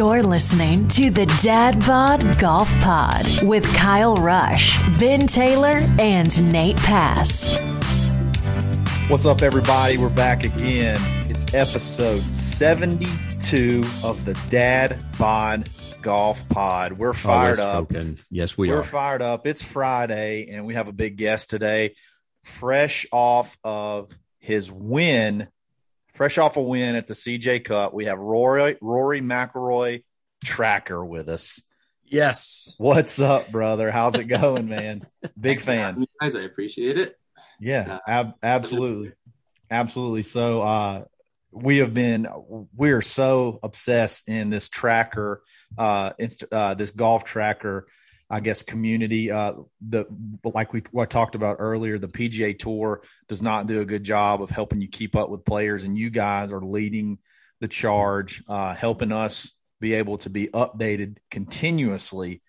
[0.00, 6.78] You're listening to the Dad Bod Golf Pod with Kyle Rush, Ben Taylor, and Nate
[6.78, 7.58] Pass.
[9.10, 9.98] What's up, everybody?
[9.98, 10.96] We're back again.
[11.28, 15.68] It's episode 72 of the Dad Bod
[16.00, 16.92] Golf Pod.
[16.94, 17.92] We're oh, fired oh, up.
[18.30, 18.76] Yes, we are.
[18.76, 18.84] We're are.
[18.84, 19.46] fired up.
[19.46, 21.94] It's Friday, and we have a big guest today,
[22.44, 25.48] fresh off of his win,
[26.20, 27.94] fresh off a win at the CJ Cup.
[27.94, 30.04] We have Rory Rory McIlroy
[30.44, 31.62] Tracker with us.
[32.04, 32.74] Yes.
[32.76, 33.90] What's up, brother?
[33.90, 35.00] How's it going, man?
[35.40, 36.04] Big fan.
[36.20, 37.18] Guys, I appreciate it.
[37.58, 39.12] Yeah, ab- absolutely,
[39.70, 40.22] absolutely.
[40.22, 41.04] So, uh,
[41.52, 42.28] we have been
[42.76, 45.42] we are so obsessed in this tracker,
[45.78, 47.86] uh, inst- uh, this golf tracker,
[48.30, 49.30] I guess community.
[49.30, 49.54] Uh,
[49.86, 50.06] the
[50.44, 54.04] like we what I talked about earlier, the PGA Tour does not do a good
[54.04, 57.18] job of helping you keep up with players, and you guys are leading
[57.60, 62.42] the charge, uh, helping us be able to be updated continuously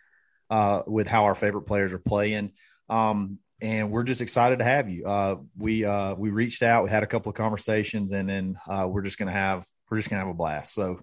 [0.50, 2.52] uh, with how our favorite players are playing.
[2.90, 5.06] Um, and we're just excited to have you.
[5.06, 8.88] Uh, we uh, we reached out, we had a couple of conversations, and then uh,
[8.88, 10.74] we're just gonna have we're just gonna have a blast.
[10.74, 11.00] So,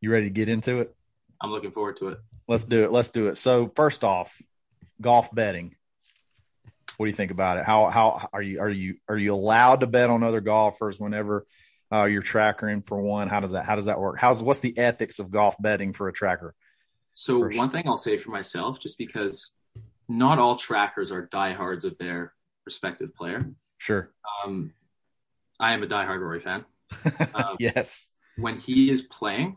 [0.00, 0.94] you ready to get into it?
[1.40, 2.18] I'm looking forward to it.
[2.48, 2.92] Let's do it.
[2.92, 3.38] Let's do it.
[3.38, 4.40] So, first off,
[5.00, 5.74] golf betting.
[6.96, 7.64] What do you think about it?
[7.64, 11.46] How how are you are you are you allowed to bet on other golfers whenever
[11.92, 13.28] uh, you're trackering for one?
[13.28, 14.18] How does that how does that work?
[14.18, 16.54] How's what's the ethics of golf betting for a tracker?
[17.14, 17.58] So For sure.
[17.58, 19.50] one thing I'll say for myself, just because
[20.08, 22.32] not all trackers are diehards of their
[22.64, 23.50] respective player.
[23.78, 24.10] Sure.
[24.44, 24.72] Um,
[25.58, 26.64] I am a diehard Rory fan.
[27.34, 28.10] Um, yes.
[28.36, 29.56] When he is playing,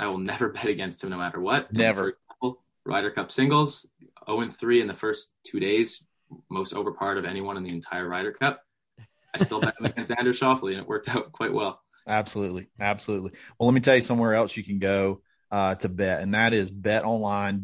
[0.00, 1.72] I will never bet against him no matter what.
[1.72, 2.02] Never.
[2.02, 3.86] For example, Ryder Cup singles,
[4.26, 6.06] 0 and 3 in the first two days,
[6.50, 8.60] most over part of anyone in the entire Ryder Cup.
[9.34, 11.80] I still bet him against Xander Schauffele, and it worked out quite well.
[12.06, 12.68] Absolutely.
[12.78, 13.32] Absolutely.
[13.58, 16.52] Well, let me tell you somewhere else you can go uh, to bet, and that
[16.52, 17.62] is betonline.ag.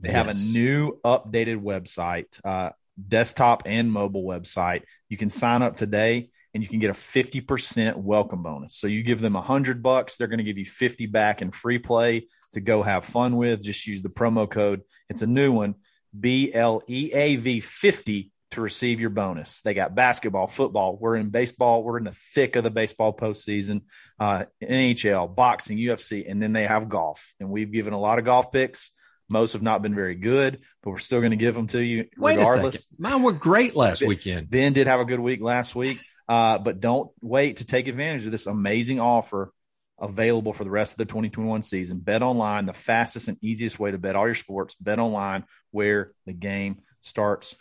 [0.00, 2.70] They have a new updated website, uh,
[3.08, 4.82] desktop and mobile website.
[5.08, 8.76] You can sign up today and you can get a 50% welcome bonus.
[8.76, 11.50] So you give them a hundred bucks, they're going to give you 50 back in
[11.50, 13.62] free play to go have fun with.
[13.62, 14.82] Just use the promo code.
[15.10, 15.74] It's a new one,
[16.18, 19.62] B L E A V 50 to receive your bonus.
[19.62, 20.96] They got basketball, football.
[20.96, 21.82] We're in baseball.
[21.82, 23.82] We're in the thick of the baseball postseason,
[24.20, 27.34] uh, NHL, boxing, UFC, and then they have golf.
[27.40, 28.92] And we've given a lot of golf picks.
[29.28, 32.06] Most have not been very good, but we're still going to give them to you
[32.16, 32.74] Wait regardless.
[32.74, 32.96] a second.
[32.98, 34.50] Mine were great last Ben- weekend.
[34.50, 35.98] Ben did have a good week last week,
[36.28, 39.52] uh, but don't wait to take advantage of this amazing offer
[39.98, 41.98] available for the rest of the 2021 season.
[41.98, 44.74] Bet online, the fastest and easiest way to bet all your sports.
[44.76, 47.54] Bet online, where the game starts.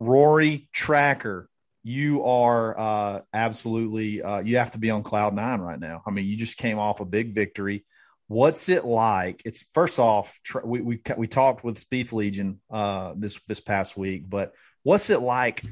[0.00, 1.48] Rory Tracker,
[1.82, 6.02] you are uh, absolutely uh, you have to be on cloud nine right now.
[6.06, 7.84] I mean, you just came off a big victory.
[8.28, 9.40] What's it like?
[9.44, 13.96] It's first off, tr- we we we talked with Spieth Legion uh, this this past
[13.96, 15.62] week, but what's it like?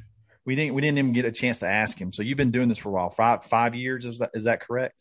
[0.46, 2.12] We didn't we didn't even get a chance to ask him.
[2.12, 4.60] So you've been doing this for a while, five five years is that is that
[4.60, 4.94] correct?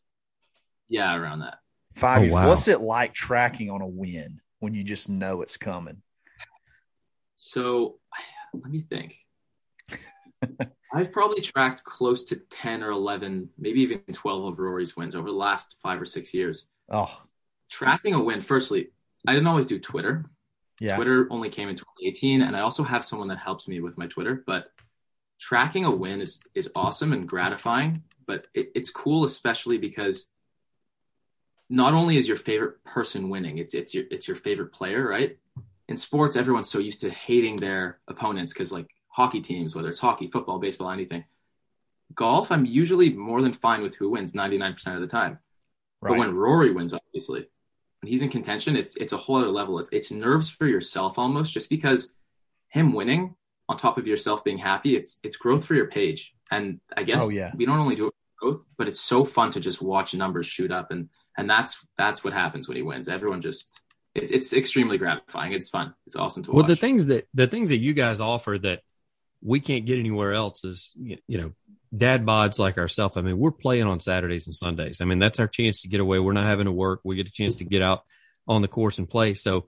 [0.89, 1.59] Yeah, around that.
[1.95, 2.33] Five Oh, years.
[2.33, 2.47] wow.
[2.50, 6.01] What's it like tracking on a win when you just know it's coming?
[7.38, 8.00] So
[8.53, 9.16] let me think.
[10.94, 15.29] I've probably tracked close to 10 or 11, maybe even 12 of Rory's wins over
[15.29, 16.67] the last five or six years.
[16.89, 17.22] Oh
[17.69, 18.89] Tracking a win, firstly,
[19.27, 20.25] I didn't always do Twitter.
[20.79, 23.97] yeah, Twitter only came in 2018, and I also have someone that helps me with
[23.97, 24.44] my Twitter.
[24.45, 24.67] But
[25.40, 30.28] tracking a win is is awesome and gratifying, but it, it's cool, especially because
[31.69, 35.38] not only is your favorite person winning, it's it's your it's your favorite player, right?
[35.88, 40.00] In sports, everyone's so used to hating their opponents because like hockey teams, whether it's
[40.00, 41.24] hockey, football, baseball, anything.
[42.13, 45.40] Golf, I'm usually more than fine with who wins 99% of the time.
[46.01, 46.12] right.
[46.12, 47.47] But when Rory wins, obviously,
[48.01, 49.79] when he's in contention, it's it's a whole other level.
[49.79, 52.13] It's it's nerves for yourself almost, just because
[52.69, 53.35] him winning
[53.67, 56.33] on top of yourself being happy, it's it's growth for your page.
[56.51, 57.51] And I guess Oh, yeah.
[57.55, 60.45] we don't only do it for growth, but it's so fun to just watch numbers
[60.47, 63.07] shoot up, and and that's that's what happens when he wins.
[63.07, 63.81] Everyone just
[64.13, 65.53] it's it's extremely gratifying.
[65.53, 65.94] It's fun.
[66.06, 66.67] It's awesome to Well, watch.
[66.69, 68.81] Well, the things that the things that you guys offer that
[69.41, 71.51] we can't get anywhere else is you you know
[71.95, 73.15] dad bods like ourselves.
[73.18, 75.01] I mean, we're playing on Saturdays and Sundays.
[75.01, 76.19] I mean, that's our chance to get away.
[76.19, 77.00] We're not having to work.
[77.03, 78.03] We get a chance to get out
[78.47, 79.33] on the course and play.
[79.33, 79.65] So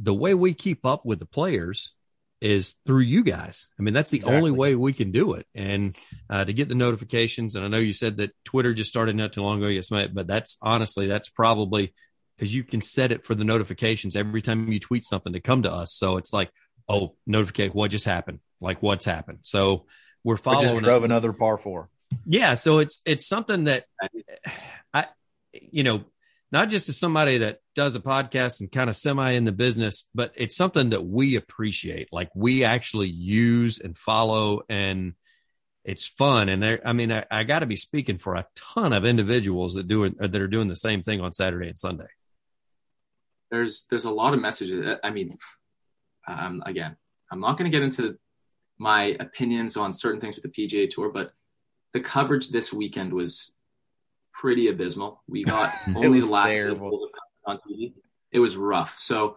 [0.00, 1.92] the way we keep up with the players
[2.40, 3.68] is through you guys.
[3.78, 4.36] I mean, that's the Exactly.
[4.38, 5.46] only way we can do it.
[5.54, 5.94] And
[6.28, 9.32] uh, to get the notifications, and I know you said that Twitter just started not
[9.32, 11.92] too long ago, yes, mate, but that's honestly, that's probably
[12.36, 15.62] because you can set it for the notifications every time you tweet something to come
[15.64, 15.92] to us.
[15.94, 16.50] So it's like,
[16.88, 18.40] oh, notification, what just happened?
[18.60, 19.40] Like what's happened?
[19.42, 19.84] So
[20.24, 20.70] we're We following.
[20.70, 21.90] just drove another par four.
[22.26, 23.84] Yeah, so it's it's something that
[24.94, 25.06] I,
[25.52, 26.04] you know,
[26.52, 30.04] not just as somebody that does a podcast and kind of semi in the business,
[30.14, 32.08] but it's something that we appreciate.
[32.12, 35.14] Like we actually use and follow and
[35.82, 36.50] it's fun.
[36.50, 39.72] And there, I mean, I, I got to be speaking for a ton of individuals
[39.74, 42.08] that do it, that are doing the same thing on Saturday and Sunday.
[43.50, 44.98] There's, there's a lot of messages.
[45.02, 45.38] I mean,
[46.28, 46.98] um, again,
[47.32, 48.18] I'm not going to get into
[48.76, 51.32] my opinions on certain things with the PGA Tour, but
[51.94, 53.54] the coverage this weekend was
[54.34, 55.22] pretty abysmal.
[55.26, 56.58] We got only the last
[57.46, 57.92] on TV.
[58.32, 58.98] It was rough.
[58.98, 59.36] So,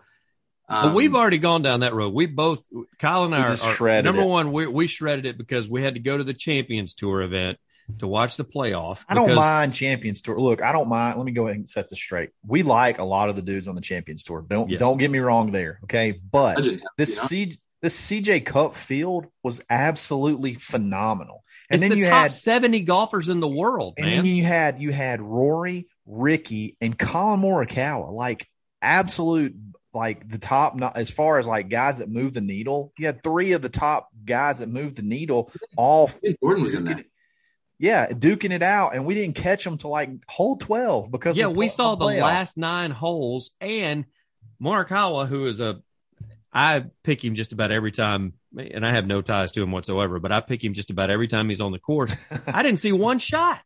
[0.69, 2.13] um, but we've already gone down that road.
[2.13, 2.65] We both,
[2.99, 4.27] Kyle and I, are, are number it.
[4.27, 4.51] one.
[4.51, 7.57] We, we shredded it because we had to go to the Champions Tour event
[7.99, 9.03] to watch the playoff.
[9.07, 10.39] I don't mind Champions Tour.
[10.39, 11.17] Look, I don't mind.
[11.17, 12.29] Let me go ahead and set this straight.
[12.45, 14.45] We like a lot of the dudes on the Champions Tour.
[14.47, 14.79] Don't yes.
[14.79, 15.79] don't get me wrong there.
[15.83, 16.65] Okay, but
[16.97, 21.43] this C, this CJ Cup field was absolutely phenomenal.
[21.69, 24.17] And it's then the you top had seventy golfers in the world, and man.
[24.17, 28.47] then you had you had Rory, Rickie, and Collin Morikawa, like
[28.81, 29.55] absolute
[29.93, 32.91] like the top not as far as like guys that move the needle.
[32.97, 35.51] You had three of the top guys that moved the needle.
[35.77, 36.09] All
[36.41, 37.05] Gordon was in that.
[37.79, 41.47] Yeah, duking it out, and we didn't catch them to like hole twelve because yeah,
[41.47, 44.05] we saw the last nine holes, and
[44.61, 45.81] Morikawa, who is a
[46.53, 50.19] I pick him just about every time, and I have no ties to him whatsoever,
[50.19, 52.15] but I pick him just about every time he's on the course.
[52.47, 53.59] I didn't see one shot.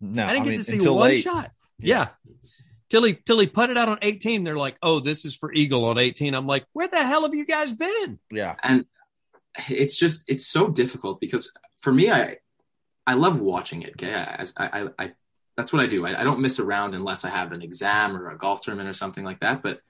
[0.00, 1.22] No, I didn't I get mean, to see one late.
[1.22, 1.50] shot.
[1.82, 2.08] Yeah.
[2.90, 4.44] Till he till he put it out on 18.
[4.44, 6.34] They're like, oh, this is for Eagle on 18.
[6.34, 8.18] I'm like, where the hell have you guys been?
[8.30, 8.56] Yeah.
[8.62, 8.86] And
[9.68, 12.36] it's just it's so difficult because for me, I
[13.06, 13.90] I love watching it.
[13.90, 14.12] Okay.
[14.12, 15.12] As I, I, I
[15.56, 16.06] that's what I do.
[16.06, 18.94] I, I don't miss around unless I have an exam or a golf tournament or
[18.94, 19.62] something like that.
[19.62, 19.80] But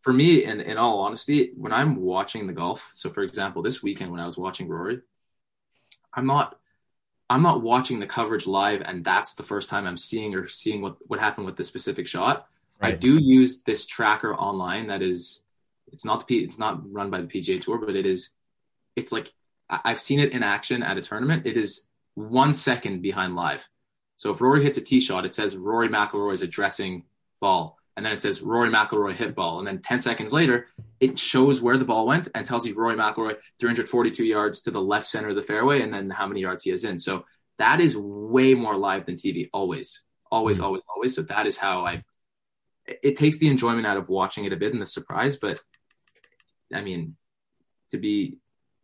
[0.00, 3.82] for me, in, in all honesty, when I'm watching the golf, so for example, this
[3.82, 5.00] weekend when I was watching Rory,
[6.12, 6.58] I'm not
[7.34, 10.80] I'm not watching the coverage live and that's the first time I'm seeing or seeing
[10.80, 12.46] what, what happened with the specific shot.
[12.80, 12.94] Right.
[12.94, 15.42] I do use this tracker online that is
[15.92, 18.30] it's not the P, it's not run by the PGA Tour, but it is
[18.94, 19.32] it's like
[19.68, 21.44] I've seen it in action at a tournament.
[21.44, 23.68] It is one second behind live.
[24.16, 27.02] So if Rory hits a tee shot, it says Rory McIlroy is addressing
[27.40, 30.66] ball and then it says Rory McIlroy hit ball, and then 10 seconds later,
[31.00, 34.80] it shows where the ball went and tells you Rory McIlroy 342 yards to the
[34.80, 36.98] left center of the fairway, and then how many yards he has in.
[36.98, 37.24] So
[37.58, 40.66] that is way more live than TV, always, always, mm-hmm.
[40.66, 41.14] always, always.
[41.14, 42.02] So that is how I.
[42.86, 45.58] It takes the enjoyment out of watching it a bit and the surprise, but
[46.72, 47.16] I mean,
[47.92, 48.38] to be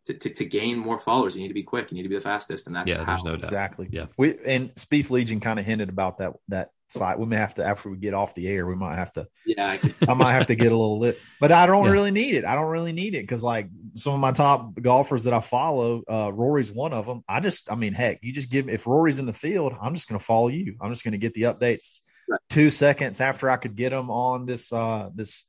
[0.05, 1.91] to, to, to, gain more followers, you need to be quick.
[1.91, 3.03] You need to be the fastest, and that's yeah.
[3.03, 3.17] How.
[3.17, 3.45] There's no doubt.
[3.45, 3.89] Exactly.
[3.91, 4.07] Yeah.
[4.17, 7.19] We and Spieth Legion kind of hinted about that that site.
[7.19, 9.27] We may have to after we get off the air, we might have to.
[9.45, 9.67] Yeah.
[9.67, 11.91] I, I might have to get a little lit, but I don't yeah.
[11.91, 12.45] really need it.
[12.45, 16.03] I don't really need it because like some of my top golfers that I follow,
[16.09, 17.23] uh, Rory's one of them.
[17.27, 20.09] I just, I mean, heck, you just give if Rory's in the field, I'm just
[20.09, 20.75] going to follow you.
[20.81, 22.39] I'm just going to get the updates right.
[22.49, 25.45] two seconds after I could get them on this uh this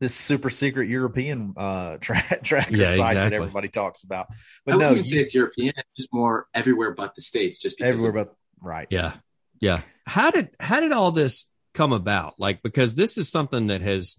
[0.00, 3.20] this super secret European uh, tra- tracker yeah, site exactly.
[3.20, 4.26] that everybody talks about.
[4.64, 5.72] But I no, you say it's European.
[5.76, 7.58] It's just more everywhere but the states.
[7.58, 8.88] Just because everywhere of- but right.
[8.90, 9.14] Yeah,
[9.60, 9.80] yeah.
[10.06, 12.34] How did how did all this come about?
[12.38, 14.16] Like because this is something that has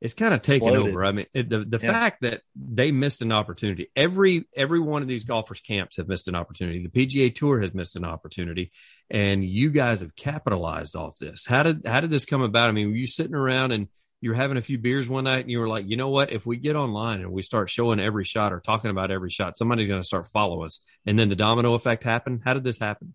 [0.00, 0.90] it's kind of taken Exploded.
[0.92, 1.04] over.
[1.04, 1.92] I mean, it, the the Yeah.
[1.92, 3.88] fact that they missed an opportunity.
[3.96, 6.86] Every every one of these golfers' camps have missed an opportunity.
[6.86, 8.70] The PGA Tour has missed an opportunity,
[9.08, 11.46] and you guys have capitalized off this.
[11.46, 12.68] How did how did this come about?
[12.68, 13.88] I mean, were you sitting around and
[14.20, 16.32] you were having a few beers one night and you were like, you know what?
[16.32, 19.56] If we get online and we start showing every shot or talking about every shot,
[19.58, 20.80] somebody's going to start follow us.
[21.04, 22.40] And then the domino effect happened.
[22.44, 23.14] How did this happen?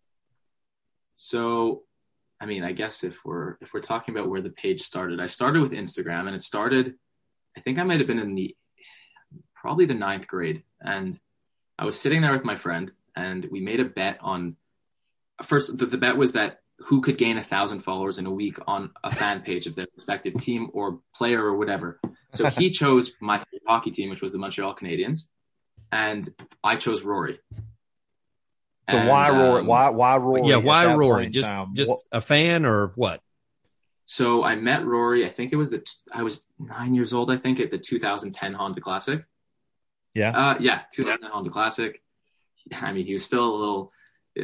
[1.21, 1.83] So,
[2.39, 5.27] I mean, I guess if we're if we're talking about where the page started, I
[5.27, 6.95] started with Instagram, and it started.
[7.57, 8.55] I think I might have been in the
[9.53, 11.19] probably the ninth grade, and
[11.77, 14.55] I was sitting there with my friend, and we made a bet on.
[15.43, 18.57] First, the, the bet was that who could gain a thousand followers in a week
[18.65, 21.99] on a fan page of their respective team or player or whatever.
[22.31, 25.25] So he chose my hockey team, which was the Montreal Canadiens,
[25.91, 26.29] and
[26.63, 27.41] I chose Rory.
[28.91, 29.59] So And, why Rory?
[29.61, 30.41] um, Why why Rory?
[30.47, 31.29] yeah, why that Rory?
[31.29, 31.75] Just time?
[31.75, 33.21] just What- a fan or what?
[34.05, 35.23] So I met Rory.
[35.25, 37.29] I think it was the I was nine years old.
[37.31, 39.23] I think at the 2010 Honda Classic.
[40.13, 40.31] yeah.
[40.31, 42.01] Uh, yeah, 2010 Honda Classic.
[42.81, 43.91] I mean, he was still a little.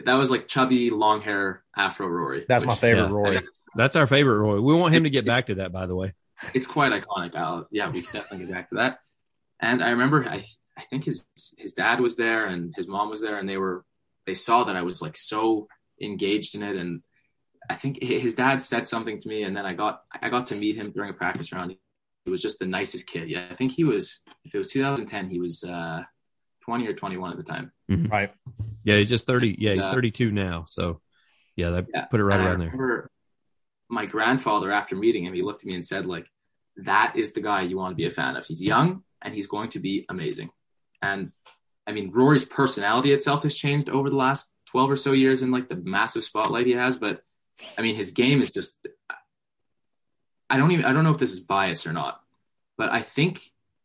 [0.05, 2.45] That was like chubby, long hair, Afro Rory.
[2.47, 3.11] That's my favorite yeah.
[3.13, 3.47] Rory.
[3.75, 4.59] That's our favorite Roy.
[4.61, 6.13] We want him to get back to that, by the way.
[6.53, 7.33] It's quite iconic.
[7.35, 8.99] I'll, yeah, we can definitely get back to that.
[9.61, 10.43] And I remember, I
[10.77, 11.25] I think his
[11.57, 13.85] his dad was there and his mom was there, and they were
[14.25, 15.67] they saw that I was like so
[16.01, 17.01] engaged in it, and
[17.70, 20.55] I think his dad said something to me, and then I got I got to
[20.55, 21.75] meet him during a practice round.
[22.25, 23.29] He was just the nicest kid.
[23.29, 24.22] Yeah, I think he was.
[24.44, 26.01] If it was 2010, he was uh,
[26.63, 27.72] 20 or 21 at the time.
[27.88, 28.34] Right.
[28.84, 29.55] Yeah, he's just thirty.
[29.60, 30.65] Yeah, he's Uh, thirty-two now.
[30.67, 31.01] So,
[31.55, 33.10] yeah, that Yeah, put it right and I around there.
[33.89, 36.25] my grandfather, after meeting him, he looked at me and said, like,
[36.77, 38.46] that is the guy you want to be a fan of.
[38.46, 40.50] He's young and he's going to be amazing.
[41.01, 41.32] And
[41.87, 45.51] I mean, Rory's personality itself has changed over the last 12 or so years in
[45.51, 46.97] like the massive spotlight he has.
[46.97, 47.23] But
[47.77, 48.75] I mean, his game is just,
[50.49, 52.21] I don't even, I don't know if this is bias or not,
[52.77, 53.41] but I think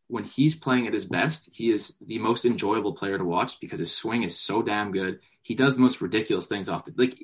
[0.07, 3.79] when he's playing at his best, he is the most enjoyable player to watch because
[3.79, 5.19] his swing is so damn good.
[5.41, 7.17] He does the most ridiculous things off the, like,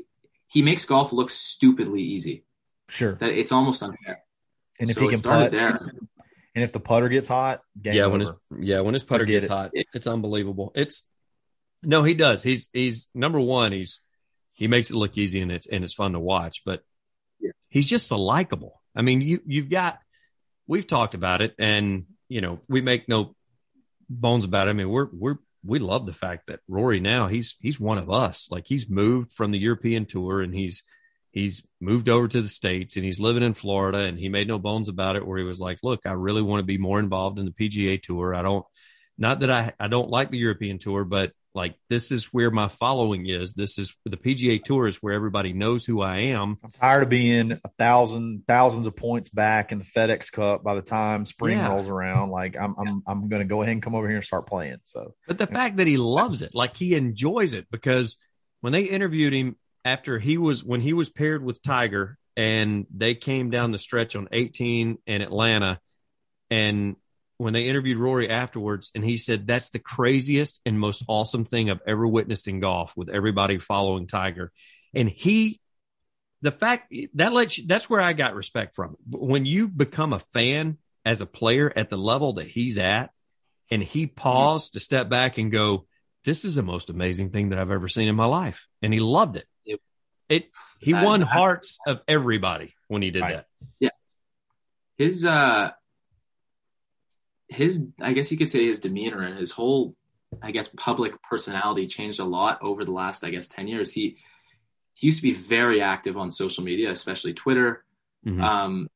[0.47, 2.45] he makes golf look stupidly easy.
[2.87, 3.15] Sure.
[3.15, 4.23] That it's almost unfair.
[4.79, 5.91] And if So he can started putt, there.
[6.57, 8.11] And if the putter gets hot, game yeah, over.
[8.13, 9.51] when his yeah when his putter Forget gets it.
[9.51, 10.71] hot, it's unbelievable.
[10.73, 11.03] It's
[11.83, 12.41] no, he does.
[12.41, 13.71] He's he's number one.
[13.73, 14.01] He's
[14.53, 16.63] he makes it look easy and it's and it's fun to watch.
[16.65, 16.81] But
[17.39, 17.51] Yeah.
[17.69, 18.81] he's just so likable.
[18.95, 19.99] I mean, you you've got
[20.65, 23.35] we've talked about it, and you know we make no
[24.09, 24.71] bones about it.
[24.71, 28.09] I mean, we're we're we love the fact that Rory now he's he's one of
[28.09, 28.47] us.
[28.49, 30.81] Like he's moved from the European tour and he's
[31.37, 34.57] he's moved over to the states and he's living in Florida and he made no
[34.59, 37.39] bones about it where he was like, "Look, I really want to be more involved
[37.39, 38.33] in the PGA tour.
[38.33, 38.65] I don't
[39.17, 42.67] not that I I don't like the European tour, but like this is where my
[42.67, 43.53] following is.
[43.53, 46.57] This is the PGA tour is where everybody knows who I am.
[46.63, 50.75] I'm tired of being a thousand thousands of points back in the FedEx Cup by
[50.75, 51.69] the time spring Yeah.
[51.69, 52.29] rolls around.
[52.29, 54.77] Like I'm I'm I'm going to go ahead and come over here and start playing.
[54.83, 58.17] So But the fact that he loves it, like he enjoys it, because
[58.61, 59.55] when they interviewed him
[59.87, 64.15] after he was when he was paired with Tiger and they came down the stretch
[64.15, 65.79] on 18 in Atlanta,
[66.49, 66.95] and
[67.37, 71.69] when they interviewed Rory afterwards, and he said that's the craziest and most awesome thing
[71.69, 74.51] I've ever witnessed in golf with everybody following Tiger,
[74.93, 75.59] and he.
[76.43, 78.95] The fact that lets you, that's where I got respect from.
[79.09, 83.09] When you become a fan as a player at the level that he's at,
[83.71, 85.87] and he paused to step back and go,
[86.25, 88.99] "This is the most amazing thing that I've ever seen in my life," and he
[88.99, 89.47] loved it.
[90.29, 90.41] Yep.
[90.43, 93.35] It he I- won I- hearts of everybody when he did Right.
[93.35, 93.47] that.
[93.79, 93.89] Yeah.
[94.97, 95.71] His uh
[97.49, 99.95] his i guess you could say his demeanor and his whole
[100.41, 104.17] i guess public personality changed a lot over the last i guess 10 years he
[104.93, 107.85] he used to be very active on social media especially twitter
[108.25, 108.41] Mhm.
[108.43, 108.89] um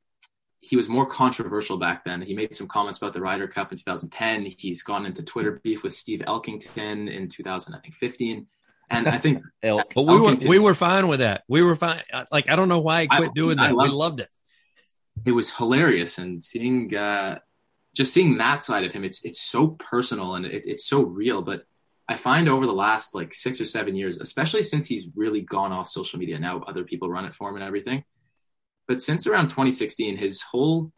[0.59, 3.77] he was more controversial back then he made some comments about the Ryder Cup in
[3.77, 8.47] 2010 he's gone into twitter beef with steve elkington in 2015
[8.91, 9.43] and i think.
[9.61, 11.43] But we were Elkington- we were fine with that.
[11.47, 12.01] We were fine.
[12.31, 13.73] Like I don't know why he I- quit doing I that.
[13.75, 14.27] we loved- loved it.
[15.25, 17.39] it was hilarious and seeing uh
[17.93, 21.41] just seeing that side of him it's it's so personal and it, it's so real
[21.41, 21.59] but
[22.07, 25.71] i find over the last like six or seven years especially since he's really gone
[25.73, 28.03] off social media now other people run it for him and everything
[28.87, 30.91] but since around 2016 his whole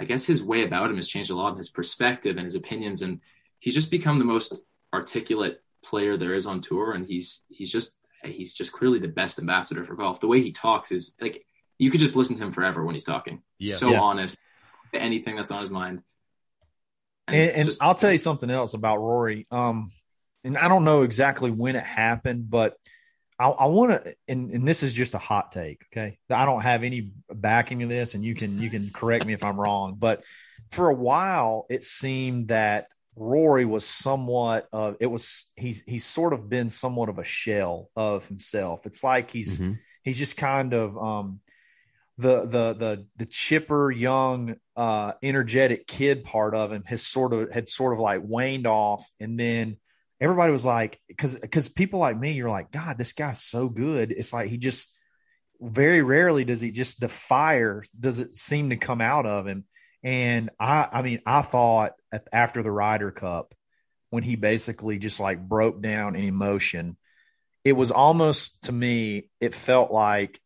[0.00, 2.54] i guess his way about him has changed a lot and his perspective and his
[2.56, 3.20] opinions and
[3.60, 4.58] he's just become the most
[4.94, 9.38] articulate player there is on tour and he's he's just he's just clearly the best
[9.38, 11.44] ambassador for golf the way he talks is like
[11.78, 13.42] you could just listen to him forever when he's talking.
[13.58, 13.78] Yes.
[13.78, 14.00] So Yeah.
[14.00, 14.38] honest,
[14.94, 16.02] anything that's on his mind.
[17.28, 19.46] And, and just- I'll tell you something else about Rory.
[19.50, 19.90] Um,
[20.44, 22.76] and I don't know exactly when it happened, but
[23.38, 25.82] I, I want to, and, and this is just a hot take.
[25.92, 29.34] Okay, I don't have any backing of this, and you can you can correct me
[29.34, 29.96] if I'm wrong.
[29.98, 30.24] But
[30.70, 36.32] for a while, it seemed that Rory was somewhat of it was he's he's sort
[36.34, 38.86] of been somewhat of a shell of himself.
[38.86, 39.78] It's like he's Mhm.
[40.02, 41.40] he's just kind of um
[42.18, 47.50] the the the the chipper young uh energetic kid part of him has sort of
[47.50, 49.76] had sort of like waned off and then
[50.20, 54.10] everybody was like because because people like me you're like god this guy's so good
[54.12, 54.94] it's like he just
[55.60, 59.64] very rarely does he just the fire does it seem to come out of him
[60.06, 61.92] and i i mean i thought
[62.32, 63.54] after the Ryder Cup
[64.10, 66.96] when he basically just like broke down in emotion
[67.64, 70.40] it was almost to me it felt like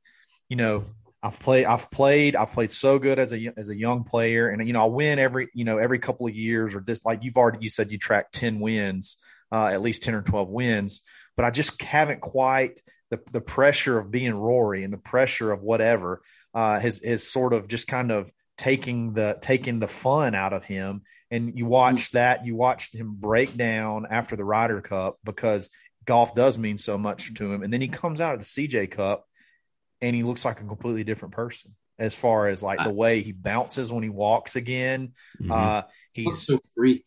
[0.48, 0.84] you know
[1.22, 4.48] I've played I've played I've played so good as a as a young player.
[4.48, 7.22] And you know I win every you know every couple of years or this like
[7.22, 9.18] you've already you said you track 10 wins
[9.52, 11.02] uh, at least 10 or 12 wins.
[11.36, 15.62] But I just haven't quite the the pressure of being Rory and the pressure of
[15.62, 16.22] whatever
[16.54, 20.62] uh, has is sort of just kind of taking the taking the fun out of
[20.62, 21.00] him
[21.30, 25.70] and you watch that you watched him break down after the Ryder Cup because
[26.04, 28.90] golf does mean so much to him and then he comes out of the CJ
[28.90, 29.26] Cup
[30.02, 33.32] and he looks like a completely different person as far as like the way he
[33.32, 35.12] bounces when he walks again.
[35.40, 35.50] Mhm.
[35.50, 37.04] Uh, he's so free.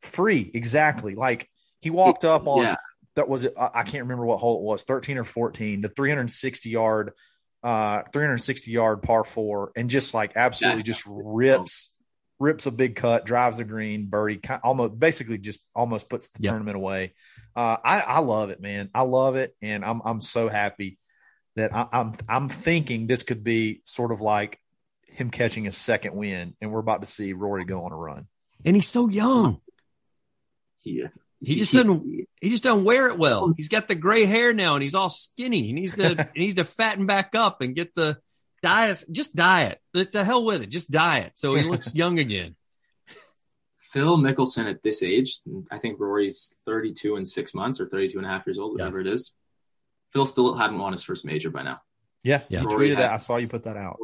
[0.00, 1.14] free, exactly.
[1.14, 1.48] Like
[1.80, 2.76] he walked up on Yeah.
[3.16, 3.52] that was it.
[3.58, 6.70] I I can't remember what hole it was, thirteen or fourteen, the three hundred sixty
[6.70, 7.12] yard,
[7.62, 11.92] uh, three hundred sixty yard par four, and just like absolutely just rips.
[12.38, 16.42] Rips a big cut, drives the green, birdie, ki- almost basically just almost puts the
[16.42, 16.50] Yep.
[16.52, 17.14] tournament away.
[17.56, 18.90] Uh, I, I love it, man.
[18.94, 20.98] I love it, and I'm I'm so happy
[21.54, 24.60] that I, I'm I'm thinking this could be sort of like
[25.06, 28.26] him catching his second win, and we're about to see Rory go on a run.
[28.66, 29.62] And he's so young.
[30.82, 31.04] He,
[31.46, 32.26] He just he's- doesn't.
[32.40, 33.52] He just doesn't wear it well.
[33.56, 35.62] He's got the gray hair now, and he's all skinny.
[35.62, 36.28] He needs to.
[36.34, 38.18] he needs to fatten back up and get the
[38.62, 39.02] diet.
[39.10, 39.80] Just diet.
[39.94, 40.66] The, the hell with it.
[40.70, 42.56] Just diet, so he looks young again.
[43.78, 45.38] Phil Mickelson at this age,
[45.70, 49.00] I think Rory's 32 and six months or 32 and a half years old, whatever
[49.00, 49.32] it is.
[50.12, 51.80] Phil still hadn't won his first major by now.
[52.22, 52.62] Yeah, Yeah.
[52.62, 53.12] you tweeted that.
[53.12, 53.96] I saw you put that out.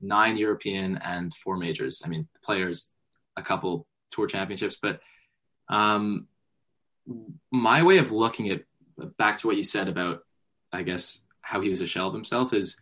[0.00, 2.02] Nine European and four majors.
[2.04, 2.92] I mean, players,
[3.36, 5.00] a couple tour championships, but
[5.68, 6.26] um,
[7.50, 8.62] my way of looking at
[9.16, 10.20] back to what you said about,
[10.72, 12.80] I guess, how he was a shell of himself is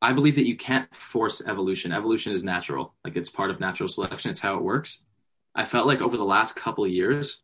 [0.00, 1.92] I believe that you can't force evolution.
[1.92, 2.94] Evolution is natural.
[3.04, 4.30] Like it's part of natural selection.
[4.30, 5.04] It's how it works.
[5.54, 7.42] I felt like over the last couple of years,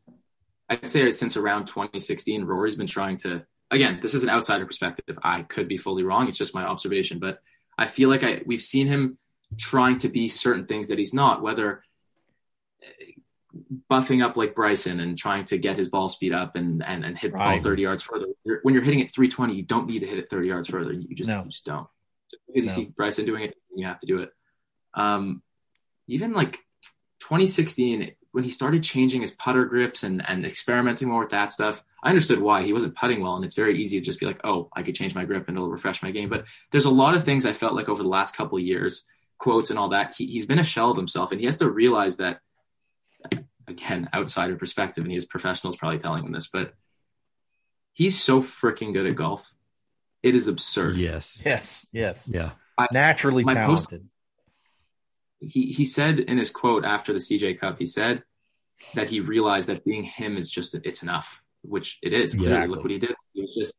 [0.68, 5.18] I'd say since around 2016, Rory's been trying to, again, this is an outsider perspective.
[5.22, 6.26] I could be fully wrong.
[6.26, 7.38] It's just my observation, but
[7.76, 9.18] I feel like I, we've seen him
[9.56, 11.82] trying to be certain things that he's not, whether
[13.90, 17.18] buffing up like Bryson and trying to get his ball speed up and and, and
[17.18, 18.26] hit the ball 30 yards further.
[18.62, 20.92] When you're hitting it 320, you don't need to hit it 30 yards further.
[20.92, 21.42] You just No.
[21.42, 21.86] you just don't.
[22.30, 24.32] Just because you see Bryson doing it, you have to do it.
[24.94, 25.42] Um,
[26.06, 26.52] even like
[27.20, 31.82] 2016, when he started changing his putter grips and and experimenting more with that stuff,
[32.02, 34.40] I understood why he wasn't putting well, and it's very easy to just be like,
[34.44, 36.28] oh, I could change my grip and it'll refresh my game.
[36.28, 39.06] But there's a lot of things I felt like over the last couple of years,
[39.38, 40.14] quotes and all that.
[40.16, 42.40] He, he's been a shell of himself, and he has to realize that.
[43.68, 46.72] Again, outsider perspective, and his professionals probably telling him this, but
[47.92, 49.54] he's so freaking good at golf.
[50.22, 50.96] It is absurd.
[50.96, 51.42] Yes.
[51.44, 52.30] Yes, yes.
[52.32, 52.52] Yeah.
[52.92, 54.10] Naturally my post- talented.
[55.40, 58.22] he he said in his quote after the CJ Cup, he said
[58.94, 62.34] that he realized that being him is just it's enough, which it is.
[62.34, 62.74] Clearly, Exactly.
[62.74, 63.14] look what he did.
[63.34, 63.76] He was just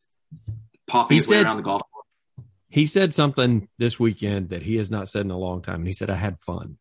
[0.87, 2.45] popping He his way around the golf course.
[2.69, 5.75] He said something this weekend that he has not said in a long time.
[5.77, 6.77] And he said, I had fun.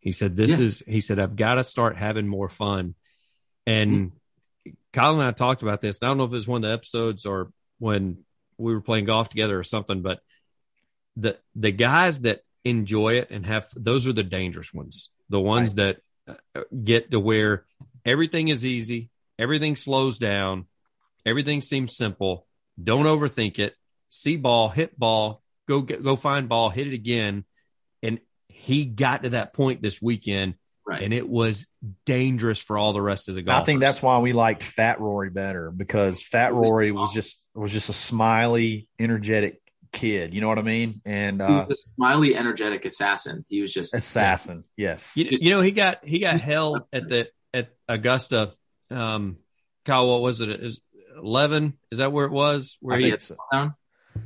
[0.00, 0.64] He said, This Yeah.
[0.64, 2.94] is, he said, I've got to start having more fun.
[3.66, 4.12] And
[4.92, 5.98] Kyle and I talked about this.
[6.02, 8.24] I don't know if it was one of the episodes or when
[8.58, 10.20] we were playing golf together or something, but
[11.16, 15.10] the the guys that enjoy it and have those are the dangerous ones.
[15.28, 15.98] The ones that
[16.54, 17.64] uh, get to where
[18.04, 20.66] everything is easy, everything slows down,
[21.24, 22.46] everything seems simple.
[22.82, 23.76] Don't overthink it.
[24.08, 27.44] See ball, hit ball, go get, go find ball, hit it again.
[28.60, 30.54] And he got to that point this weekend,
[30.86, 31.02] Right.
[31.02, 31.66] and it was
[32.04, 33.62] dangerous for all the rest of the golfers.
[33.62, 37.72] I think that's why we liked Fat Rory better because Fat Rory was just was
[37.72, 39.60] just a smiley, energetic
[39.92, 40.34] kid.
[40.34, 41.00] You know what I mean?
[41.04, 43.44] And he uh, was a smiley, energetic assassin.
[43.48, 44.64] He was just assassin.
[44.76, 45.16] Yes.
[45.16, 48.52] You, you know, he got he got held at the at Augusta.
[48.90, 49.36] Um,
[49.84, 50.48] Kyle, what was it?
[50.48, 50.80] Is
[51.16, 51.74] eleven?
[51.92, 52.76] Is that where it was?
[52.80, 53.36] Where I he think so.
[53.52, 53.74] down.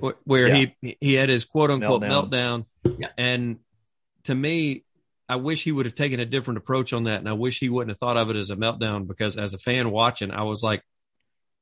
[0.03, 2.65] wh- where he he had his quote unquote meltdown.
[2.85, 2.97] Meltdown.
[2.99, 3.09] Yeah.
[3.19, 3.59] And
[4.25, 4.85] to me,
[5.29, 7.69] I wish he would have taken a different approach on that, and I wish he
[7.69, 10.63] wouldn't have thought of it as a meltdown because as a fan watching, I was
[10.63, 10.83] like,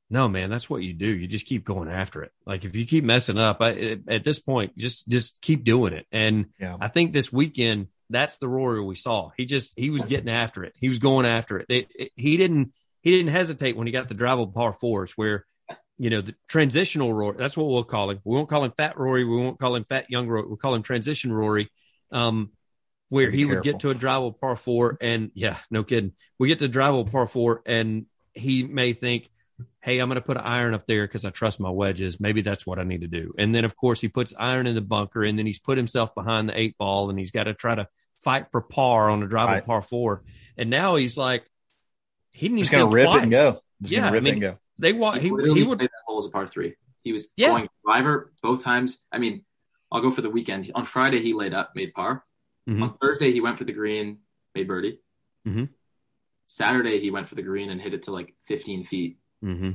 [0.09, 1.07] no, man, that's what you do.
[1.07, 2.31] You just keep going after it.
[2.45, 6.05] Like if you keep messing up, I, at this point, just just keep doing it.
[6.11, 6.77] And Yeah.
[6.79, 9.31] I think this weekend, that's the Rory we saw.
[9.37, 10.73] He just he was getting after it.
[10.77, 11.65] He was going after it.
[11.69, 15.45] It- it- he didn't he didn't hesitate when he got the drivable par fours where
[15.97, 17.37] you know the transitional Rory.
[17.37, 18.19] That's what we'll call him.
[18.23, 19.23] We won't call him Fat Rory.
[19.23, 20.45] We won't call him Fat Young Rory.
[20.47, 21.69] We'll call him Transition Rory.
[22.13, 22.51] Um,
[23.09, 24.07] where Be he would get to careful.
[24.07, 26.13] a drivable par four, and yeah, no kidding.
[26.39, 29.29] We get to drive drivable par four, and he may think,
[29.81, 32.19] "Hey, I'm going to put an iron up there because I trust my wedges.
[32.19, 34.73] Maybe that's what I need to do." And then, of course, he puts iron in
[34.75, 37.53] the bunker, and then he's put himself behind the eight ball, and he's got to
[37.53, 39.65] try to fight for par on a drivable Right.
[39.65, 40.23] par four.
[40.57, 41.45] And now he's like,
[42.31, 43.59] he didn't Just even gonna rip it and go.
[43.81, 44.57] Just Yeah, gonna I rip mean, and go.
[44.79, 46.75] They want He, he he would played that hole as a par three.
[47.03, 47.49] He was Yeah.
[47.49, 49.05] going driver both times.
[49.11, 49.45] I mean,
[49.93, 50.69] I'll go for the weekend.
[50.73, 52.25] On Friday, he laid up, made par.
[52.67, 52.81] Mhm.
[52.81, 54.19] On Thursday, he went for the green,
[54.55, 54.99] made birdie.
[55.47, 55.69] Mhm.
[56.47, 59.19] Saturday, he went for the green and hit it to like 15 feet.
[59.41, 59.71] hmm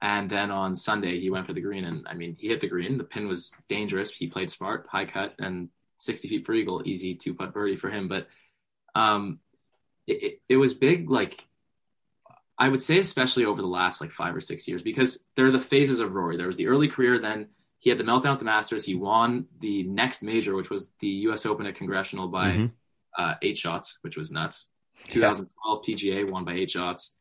[0.00, 2.68] And then on Sunday, he went for the green, and I mean, he hit the
[2.68, 2.98] green.
[2.98, 4.10] The pin was dangerous.
[4.10, 7.88] He played smart, high cut, and 60 feet for eagle, easy two putt birdie for
[7.88, 8.08] him.
[8.08, 8.28] But
[8.94, 9.40] um,
[10.06, 11.34] it, it, it was big, like
[12.58, 15.50] I would say, especially over the last like five or six years, because there are
[15.52, 16.36] the phases of Rory.
[16.36, 18.84] There was the early career, then he had the meltdown at the Masters.
[18.84, 21.46] He won the next major, which was the U.S.
[21.46, 22.72] Open at Congressional by Mhm.
[23.18, 24.68] uh, eight shots, which was nuts.
[25.08, 27.16] 2012 PGA won by eight shots.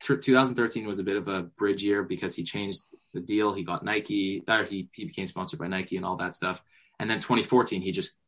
[0.00, 3.52] Th- 2013 was a bit of a bridge year because he changed the deal.
[3.52, 6.62] He got Nike, or he he became sponsored by Nike and all that stuff.
[6.98, 8.18] And then 2014, he just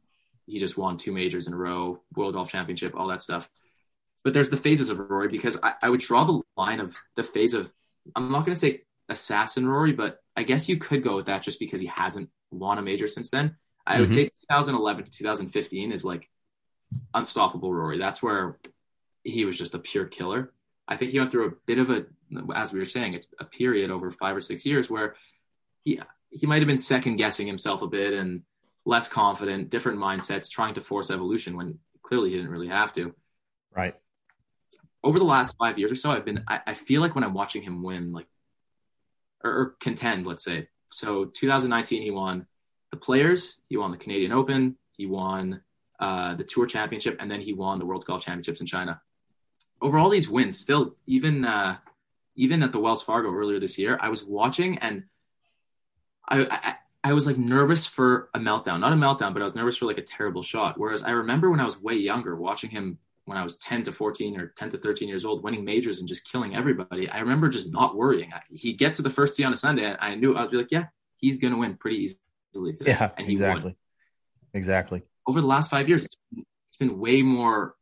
[0.47, 3.49] he just won two majors in a row, World Golf Championship, all that stuff.
[4.25, 7.23] But there's the phases of Rory because I, I would draw the line of the
[7.23, 7.73] phase of
[8.17, 11.43] I'm not going to say assassin Rory, but I guess you could go with that
[11.43, 13.57] just because he hasn't won a major since then.
[13.87, 14.17] I would mm-hmm.
[14.17, 16.29] say 2011 to 2015 is like
[17.15, 17.99] unstoppable Rory.
[17.99, 18.59] That's where
[19.25, 20.53] he was just a pure killer.
[20.87, 22.07] I think he went through a bit of a,
[22.55, 25.17] as we were saying, a, a period over five or six years where
[25.85, 28.43] he he might have been second guessing himself a bit and
[28.85, 33.15] less confident, different mindsets, trying to force evolution when clearly he didn't really have to.
[33.75, 33.95] Right.
[35.05, 37.35] Over the last five years or so, I've been I, I feel like when I'm
[37.35, 38.27] watching him win, like
[39.45, 40.69] or, or contend, let's say.
[40.91, 42.47] So 2019, he won
[42.91, 45.63] the Players, he won the Canadian Open, he won
[46.01, 49.01] uh, the Tour Championship, and then he won the World Golf Championships in China.
[49.81, 51.79] Over all these wins, still even uh,
[52.37, 55.05] even at the Wells Fargo earlier this year, I was watching and
[56.29, 56.75] I, I
[57.05, 59.87] I was like nervous for a meltdown, not a meltdown, but I was nervous for
[59.87, 60.79] like a terrible shot.
[60.79, 63.93] Whereas I remember when I was way younger, watching him when I was 10 to
[63.93, 67.09] 14 or 10 to 13 years old, winning majors and just killing everybody.
[67.09, 68.33] I remember just not worrying.
[68.51, 70.73] He'd get to the first tee on a Sunday, and I knew I be like,
[70.73, 71.99] yeah, he's going to win pretty
[72.55, 72.93] easily today.
[72.93, 73.63] Yeah, and he exactly.
[73.63, 73.77] Won.
[74.55, 75.03] Exactly.
[75.27, 77.75] Over the last five years, it's been way more,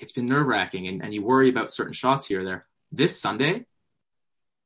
[0.00, 2.66] it's been nerve wracking, and, and you worry about certain shots here or there.
[2.92, 3.66] This Sunday,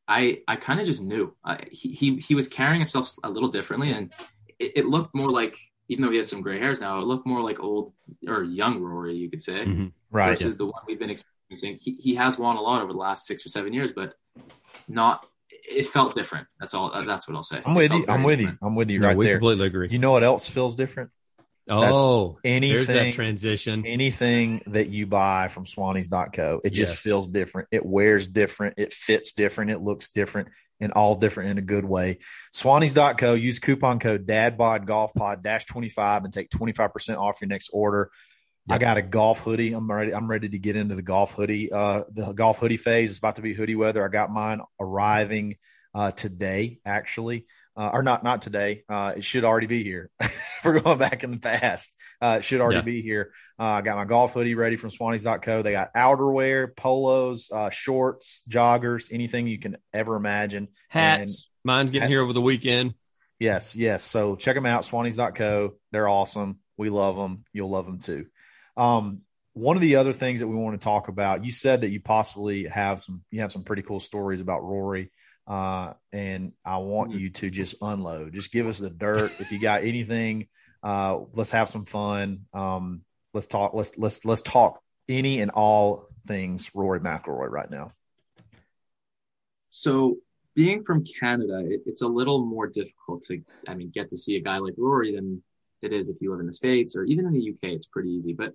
[0.07, 3.49] I I kind of just knew uh, he, he he was carrying himself a little
[3.49, 4.13] differently, and
[4.59, 5.57] it, it, looked more like
[5.89, 7.93] even though he has some gray hairs now, it looked more like old
[8.27, 9.87] or young Rory, you could say, mm-hmm.
[10.13, 10.31] Right?
[10.31, 10.59] Versus yeah.
[10.59, 11.79] the one we've been experiencing.
[11.81, 14.15] He he has won a lot over the last six or seven years, but
[14.89, 15.27] not.
[15.51, 16.49] It felt different.
[16.59, 16.91] That's all.
[16.91, 17.63] That's what I'll say.
[17.65, 18.05] I'm with you.
[18.09, 18.59] I'm with different.
[18.61, 18.67] you.
[18.67, 19.37] I'm with you no, right we there.
[19.39, 19.89] Completely agree.
[19.91, 21.11] You know what else feels different?
[21.71, 23.87] Oh, That's anything, there's that transition.
[23.87, 27.03] Anything that you buy from Swannies.co, it just yes.
[27.03, 27.69] feels different.
[27.71, 28.75] It wears different.
[28.79, 29.71] It fits different.
[29.71, 30.49] It looks different
[30.81, 32.19] and all different in a good way.
[32.53, 37.71] Swannies.co, use coupon code DADBOD Golf Pod dash 25 and take 25% off your next
[37.73, 38.11] order.
[38.69, 38.77] Yep.
[38.77, 39.73] I got a golf hoodie.
[39.73, 40.15] I'm ready.
[40.15, 41.73] I'm ready to get into the golf hoodie.
[41.73, 43.11] Uh, the golf hoodie phase.
[43.11, 44.05] It's about to be hoodie weather.
[44.05, 45.57] I got mine arriving
[45.95, 47.47] uh, today, actually
[47.77, 48.85] uh, or not not today.
[48.89, 50.11] Uh, it should already be here.
[50.65, 51.95] We're going back in the past.
[52.21, 52.83] Uh, it should already yeah.
[52.83, 53.33] be here.
[53.59, 55.63] Uh, I got my golf hoodie ready from Swannies.co.
[55.63, 60.69] They got outerwear, polos, uh, shorts, joggers, anything you can ever imagine.
[60.89, 61.21] Hats.
[61.21, 61.31] And
[61.65, 62.13] Mine's getting hats.
[62.13, 62.95] here over the weekend.
[63.39, 64.05] Yes, yes.
[64.05, 65.75] So check them out, Swannies.co.
[65.91, 66.59] They're awesome.
[66.77, 67.45] We love them.
[67.53, 68.27] You'll love them too.
[68.77, 69.23] Um,
[69.55, 72.01] one of the other things that we want to talk about, you said that you
[72.01, 75.11] possibly have some, you have some pretty cool stories about Rory.
[75.47, 77.21] Uh, and I want mm-hmm.
[77.21, 78.33] you to just unload.
[78.33, 79.33] Just give us the dirt.
[79.41, 80.47] if you got anything,
[80.83, 82.47] uh, let's have some fun.
[82.53, 83.03] Um,
[83.35, 83.75] let's talk.
[83.75, 87.93] Let's let's let's talk any and all things Rory McIlroy right now.
[89.71, 90.19] So,
[90.55, 94.37] being from Canada, it, it's a little more difficult to, I mean, get to see
[94.37, 95.43] a guy like Rory than
[95.81, 97.73] it is if you live in the states or even in the UK.
[97.73, 98.55] It's pretty easy, but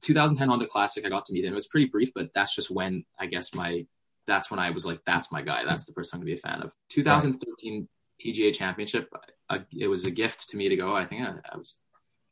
[0.00, 1.52] 2010 Honda Classic, I got to meet him.
[1.52, 3.86] It was pretty brief, but that's just when I guess my
[4.26, 5.64] that's when I was like, that's my guy.
[5.66, 6.74] That's the person I'm gonna be a fan of.
[6.90, 7.88] 2013
[8.24, 9.12] PGA Championship,
[9.50, 10.94] uh, it was a gift to me to go.
[10.94, 11.76] I think I, I was,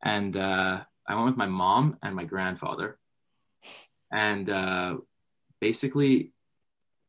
[0.03, 2.99] and uh, I went with my mom and my grandfather,
[4.11, 4.97] and uh,
[5.61, 6.33] basically,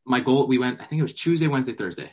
[0.04, 0.46] my goal.
[0.46, 0.80] We went.
[0.80, 2.10] I think it was Tuesday, Wednesday, Thursday.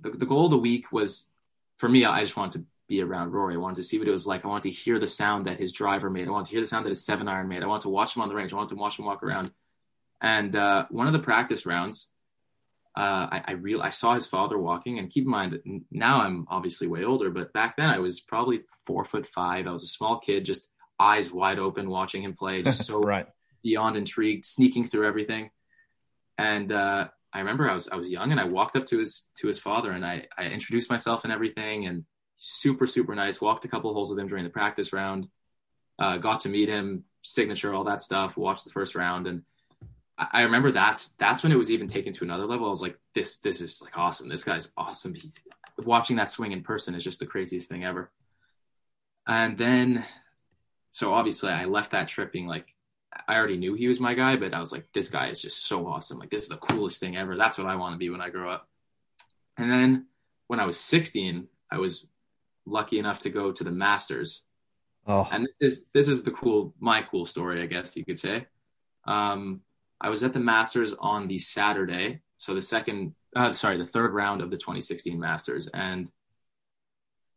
[0.00, 1.30] The, the goal of the week was
[1.76, 2.04] for me.
[2.04, 3.54] I just wanted to be around Rory.
[3.54, 4.44] I wanted to see what it was like.
[4.44, 6.26] I wanted to hear the sound that his driver made.
[6.26, 7.62] I wanted to hear the sound that his seven iron made.
[7.62, 8.52] I wanted to watch him on the range.
[8.52, 9.52] I wanted to watch him walk around.
[10.20, 12.08] And uh, one of the practice rounds,
[12.98, 14.98] uh, I, I real I saw his father walking.
[14.98, 15.60] And keep in mind,
[15.92, 19.68] now I'm obviously way older, but back then I was probably four foot five.
[19.68, 23.28] I was a small kid, just eyes wide open, watching him play, just so right.
[23.62, 25.50] beyond intrigued, sneaking through everything.
[26.36, 29.26] And uh, I remember I was I was young, and I walked up to his
[29.38, 32.04] to his father, and I I introduced myself and everything, and
[32.40, 33.40] super super nice.
[33.40, 35.28] Walked a couple holes with him during the practice round.
[35.98, 38.36] Uh, got to meet him, signature, all that stuff.
[38.36, 39.42] Watched the first round, and
[40.18, 42.66] I remember that's that's when it was even taken to another level.
[42.66, 44.28] I was like, this this is like awesome.
[44.28, 45.14] This guy's awesome.
[45.14, 45.30] He,
[45.84, 48.10] watching that swing in person is just the craziest thing ever.
[49.26, 50.04] And then,
[50.90, 52.74] so obviously, I left that trip being like,
[53.28, 55.66] I already knew he was my guy, but I was like, this guy is just
[55.66, 56.18] so awesome.
[56.18, 57.36] Like this is the coolest thing ever.
[57.36, 58.68] That's what I want to be when I grow up.
[59.56, 60.06] And then
[60.46, 62.08] when I was 16, I was
[62.70, 64.42] lucky enough to go to the Masters.
[65.06, 65.28] Oh.
[65.30, 68.46] And this is this is the cool my cool story, I guess you could say.
[69.04, 69.62] Um,
[70.00, 74.14] I was at the Masters on the Saturday, so the second, uh, sorry, the third
[74.14, 76.10] round of the 2016 Masters, and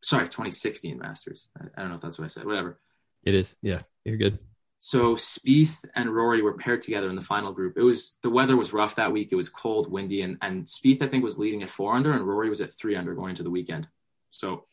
[0.01, 1.49] sorry, 2016 Masters.
[1.59, 2.45] I, I don't know if that's what I said.
[2.45, 2.79] Whatever.
[3.23, 3.55] It is.
[3.61, 4.39] Yeah, you're good.
[4.79, 7.77] So Spieth and Rory were paired together in the final group.
[7.77, 9.29] It was the weather was rough that week.
[9.31, 12.27] It was cold, windy, and and Spieth I think was leading at four under, and
[12.27, 13.87] Rory was at three under going into the weekend.
[14.29, 14.65] So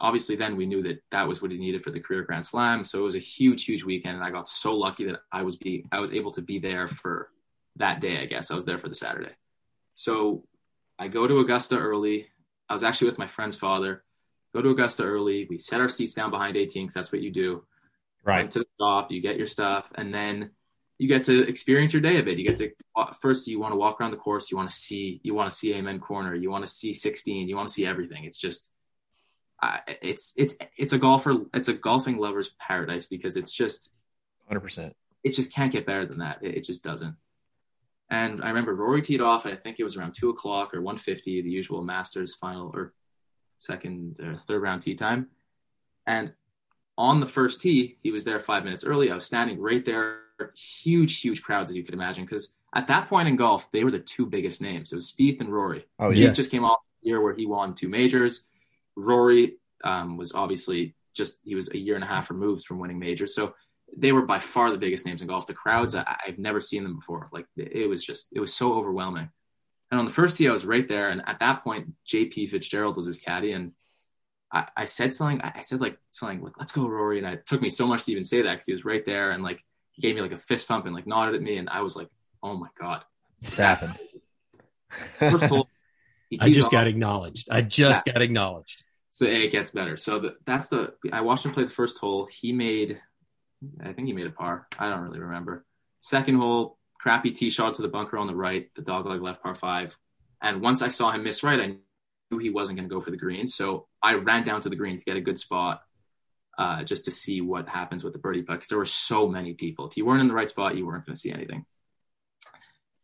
[0.00, 2.84] obviously then we knew that that was what he needed for the career grand slam
[2.84, 5.56] so it was a huge huge weekend and i got so lucky that i was
[5.56, 7.30] be i was able to be there for
[7.76, 9.32] that day i guess i was there for the saturday
[9.98, 10.44] so
[10.98, 12.28] I go to Augusta early.
[12.68, 14.04] I was actually with my friend's father.
[14.54, 15.46] Go to Augusta early.
[15.48, 17.64] We set our seats down behind 18 because that's what you do.
[18.24, 18.40] Right.
[18.40, 20.50] Went to the shop, you get your stuff, and then
[20.98, 22.38] you get to experience your day a bit.
[22.38, 22.70] You get to
[23.20, 24.50] first you want to walk around the course.
[24.50, 26.34] You want to see you want to see Amen Corner.
[26.34, 27.48] You want to see 16.
[27.48, 28.24] You want to see everything.
[28.24, 28.70] It's just
[29.62, 31.36] uh, it's it's it's a golfer.
[31.54, 33.90] It's a golfing lover's paradise because it's just
[34.46, 34.60] 100.
[34.60, 36.38] percent it just can't get better than that.
[36.42, 37.16] It, it, just doesn't.
[38.10, 39.46] And I remember Rory teed off.
[39.46, 42.94] I think it was around two o'clock or 1:50, the usual Masters final or
[43.58, 45.28] second or third round tee time.
[46.06, 46.32] And
[46.96, 49.10] on the first tee, he was there five minutes early.
[49.10, 50.20] I was standing right there.
[50.56, 53.90] Huge, huge crowds, as you could imagine, because at that point in golf, they were
[53.90, 54.92] the two biggest names.
[54.92, 55.84] It was Spieth and Rory.
[55.98, 56.36] Oh, Spieth yes.
[56.36, 58.46] just came off year where he won two majors.
[58.98, 62.98] Rory um, was obviously just he was a year and a half removed from winning
[62.98, 63.54] majors, so
[63.96, 65.46] they were by far the biggest names in golf.
[65.46, 67.28] The crowds, I, have never seen them before.
[67.32, 69.30] Like it was just, it was so overwhelming.
[69.90, 71.08] And on the first tee, I was right there.
[71.08, 73.52] And at that point, JP Fitzgerald was his caddy.
[73.52, 73.72] And
[74.52, 77.18] I, I said something, I said like something like, let's go, Rory.
[77.18, 79.30] And it took me so much to even say that because he was right there.
[79.30, 81.56] And like, he gave me like a fist pump and like nodded at me.
[81.56, 82.08] And I was like,
[82.42, 83.04] oh my God.
[83.42, 83.94] It's happened.
[85.20, 85.68] all,
[86.40, 86.72] I just off.
[86.72, 87.48] got acknowledged.
[87.50, 88.12] I just yeah.
[88.12, 88.84] got acknowledged.
[89.18, 89.96] So it gets better.
[89.96, 92.26] So the, that's the, I watched him play the first hole.
[92.26, 93.00] He made,
[93.82, 94.68] I think he made a par.
[94.78, 95.64] I don't really remember.
[96.02, 99.56] Second hole, crappy tee shot to the bunker on the right, the dogleg left par
[99.56, 99.92] five.
[100.40, 101.66] And once I saw him miss right, I
[102.30, 103.48] knew he wasn't going to go for the green.
[103.48, 105.82] So I ran down to the green to get a good spot
[106.56, 109.52] uh, just to see what happens with the birdie putt because there were so many
[109.52, 109.88] people.
[109.88, 111.66] If you weren't in the right spot, you weren't going to see anything.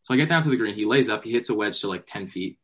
[0.03, 0.77] So I get down to the green.
[0.77, 1.24] He lays up.
[1.24, 2.61] He hits a wedge to like 10 feet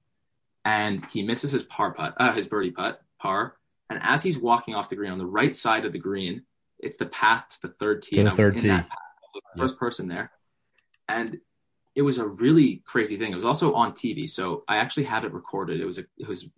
[0.65, 3.57] and he misses his par putt, uh, his birdie putt, par.
[3.89, 6.43] And as he's walking off the green on the right side of the green,
[6.79, 8.17] it's the path to the third tee.
[8.17, 8.69] To the third tee.
[8.69, 8.85] the
[9.57, 9.79] first yeah.
[9.79, 10.31] person there.
[11.09, 11.39] And
[11.95, 13.33] it was a really crazy thing.
[13.33, 15.81] It was also on TV, so I actually have it recorded.
[15.81, 16.49] It was a, it was.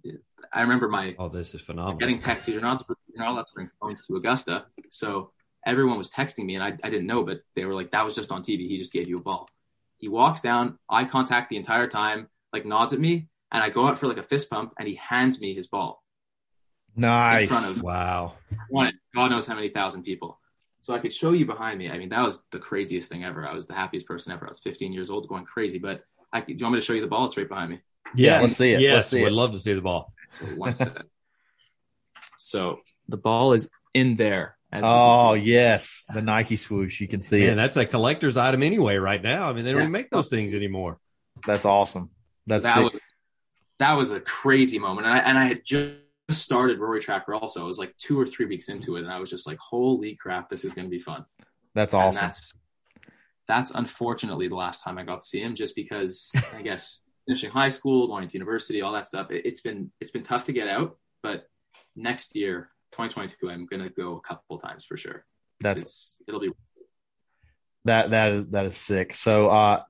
[0.53, 1.99] I remember my oh, this is phenomenal.
[1.99, 2.49] Getting texts.
[2.49, 5.33] You're not you're not allowed to bring phones to Augusta, so
[5.65, 8.15] everyone was texting me, and I, I didn't know, but they were like, "That was
[8.15, 8.69] just on TV.
[8.69, 9.49] He just gave you a ball."
[9.97, 13.87] He walks down, eye contact the entire time, like nods at me, and I go
[13.87, 16.03] out for like a fist pump, and he hands me his ball.
[16.97, 17.43] Nice.
[17.43, 18.35] In front of wow.
[18.69, 20.39] One, God knows how many thousand people.
[20.81, 21.91] So I could show you behind me.
[21.91, 23.47] I mean, that was the craziest thing ever.
[23.47, 24.47] I was the happiest person ever.
[24.47, 25.79] I was 15 years old, going crazy.
[25.79, 26.03] But
[26.33, 27.27] I, do you want me to show you the ball?
[27.27, 27.81] It's right behind me.
[28.15, 28.81] Yeah, let's see it.
[28.81, 29.37] Yes, let's see would it.
[29.37, 30.13] love to see the ball.
[30.31, 31.05] So one second.
[32.37, 34.57] so the ball is in there.
[34.73, 37.01] Oh yes, the Nike swoosh.
[37.01, 37.57] You can see Man, it.
[37.57, 38.97] that's a collector's item anyway.
[38.97, 39.89] Right now, I mean, they don't Yeah.
[39.89, 40.99] make those things anymore.
[41.47, 42.11] That's awesome.
[42.47, 42.93] That's that sick.
[42.93, 43.03] was
[43.79, 45.07] that was a crazy moment.
[45.07, 45.95] And I, and I had just
[46.33, 47.63] started Rory Tracker also.
[47.63, 50.17] I was like two or three weeks into it, and I was just like, "Holy
[50.17, 51.25] crap, this is going to be fun."
[51.75, 52.27] that's And awesome.
[52.27, 52.55] that's
[53.49, 57.51] that's unfortunately the last time I got to see him, just because I guess finishing
[57.51, 59.31] high school, going to university, all that stuff.
[59.31, 61.47] It, it's been it's been tough to get out, but
[61.97, 65.25] next year, 2022, I'm going to go a couple times for sure.
[65.61, 66.51] That's It's, it'll be
[67.85, 69.15] that that is that is sick.
[69.15, 69.83] So uh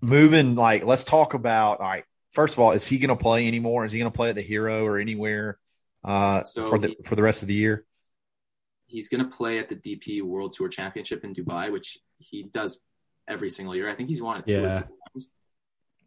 [0.00, 2.04] moving like let's talk about all right.
[2.32, 3.86] First of all, is he going to play anymore?
[3.86, 5.58] Is he going to play at the Hero or anywhere
[6.06, 7.84] uh So for the he- for the rest of the year?
[8.88, 12.80] he's going to play at the DP World Tour Championship in Dubai, which he does
[13.26, 13.90] every single year.
[13.90, 14.78] I think he's won it two or Yeah.
[14.82, 15.30] three times.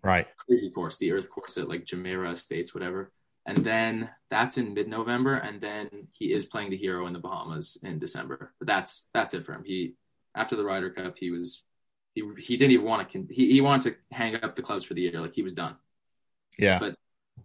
[0.01, 0.27] Right.
[0.38, 3.12] Crazy course, the Earth course at like Jumeirah Estates, whatever.
[3.45, 7.77] And then that's in mid-November, and then he is playing the Hero in the Bahamas
[7.83, 8.53] in December.
[8.59, 9.65] But that's that's it for him.
[9.65, 9.95] He
[10.35, 11.63] after the Ryder Cup, he was
[12.15, 14.93] he he didn't even want to he he wanted to hang up the clubs for
[14.93, 15.75] the year, like he was done.
[16.57, 16.79] Yeah.
[16.79, 16.95] But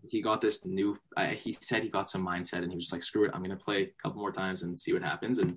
[0.07, 0.99] he got this new.
[1.17, 3.43] Uh, he said he got some mindset, and he was just like, "Screw it, I'm
[3.43, 5.57] going to play a couple more times and see what happens." And He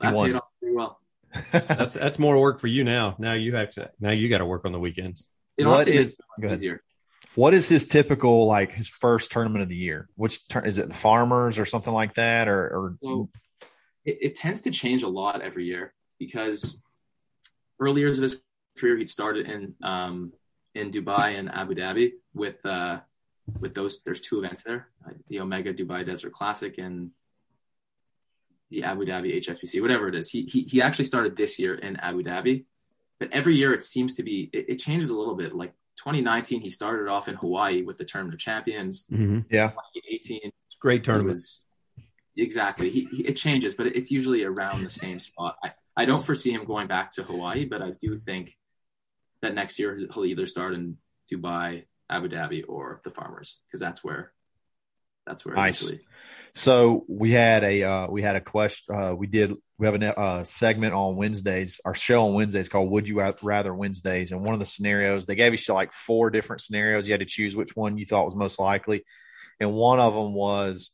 [0.00, 0.28] that won.
[0.30, 1.00] paid off pretty well.
[1.52, 3.14] That's that's more work for you now.
[3.18, 3.90] Now you have to.
[4.00, 5.28] Now you got to work on the weekends.
[5.58, 6.82] It What honestly is- is easier.
[7.34, 10.08] what is his typical like his first tournament of the year?
[10.14, 13.30] Which tur- is it the Farmers or something like that or or So
[14.06, 16.80] it, it tends to change a lot every year because
[17.78, 18.40] early years of his
[18.78, 20.32] career, he'd started in um,
[20.74, 23.00] in Dubai and Abu Dhabi with uh,
[23.60, 24.02] with those.
[24.02, 27.10] There's two events there: uh, the Omega Dubai Desert Classic and
[28.70, 30.30] the Abu Dhabi HSBC, whatever it is.
[30.30, 32.64] He he, he actually started this year in Abu Dhabi,
[33.18, 35.54] but every year it seems to be it, it changes a little bit.
[35.54, 39.04] Like 2019, he started off in Hawaii with the Tournament of Champions.
[39.10, 39.40] Mm-hmm.
[39.50, 39.70] yeah.
[39.70, 41.30] 2018, It's a great it tournament.
[41.30, 41.64] was
[42.36, 42.90] exactly.
[42.90, 45.56] He, he, it changes, but it's usually around the same spot.
[45.62, 48.56] I, I don't foresee him going back to Hawaii, but I do think
[49.42, 50.98] that next year he'll either start in
[51.32, 54.32] Dubai, Abu Dhabi, or the Farmers because that's where
[55.26, 55.82] that's where Nice.
[55.82, 56.00] usually-
[56.54, 58.94] So we had a uh, we had a question.
[58.94, 61.80] Uh, we did we have a uh, segment on Wednesdays.
[61.84, 65.34] Our show on Wednesdays called "Would You Rather Wednesdays." And one of the scenarios they
[65.36, 67.06] gave you like four different scenarios.
[67.06, 69.04] You had to choose which one you thought was most likely,
[69.60, 70.90] and one of them was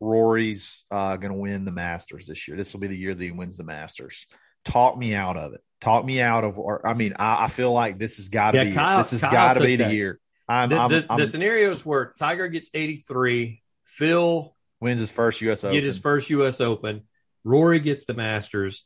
[0.00, 2.56] Rory's uh, going to win the Masters this year.
[2.56, 4.26] This will be the year that he wins the Masters.
[4.64, 5.60] Talk me out of it.
[5.80, 6.58] Talk me out of.
[6.58, 8.72] Or I mean, I, I feel like this has got to Yeah, be.
[8.72, 10.20] Kyle- this has got to took be the year.
[10.48, 15.40] I'm, The, I'm, the, I'm- the scenarios where Tiger gets 83, Phil wins his first
[15.42, 15.64] U.S.
[15.64, 15.74] Open.
[15.74, 16.60] get his first U.S.
[16.60, 17.02] Open,
[17.44, 18.84] Rory gets the Masters,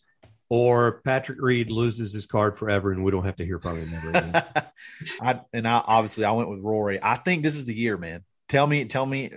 [0.49, 3.93] or Patrick Reed loses his card forever, and we don't have to hear from him
[3.95, 4.43] ever again.
[5.21, 7.01] I and I obviously I went with Rory.
[7.03, 8.23] I think this is the year, man.
[8.49, 9.33] Tell me, tell me,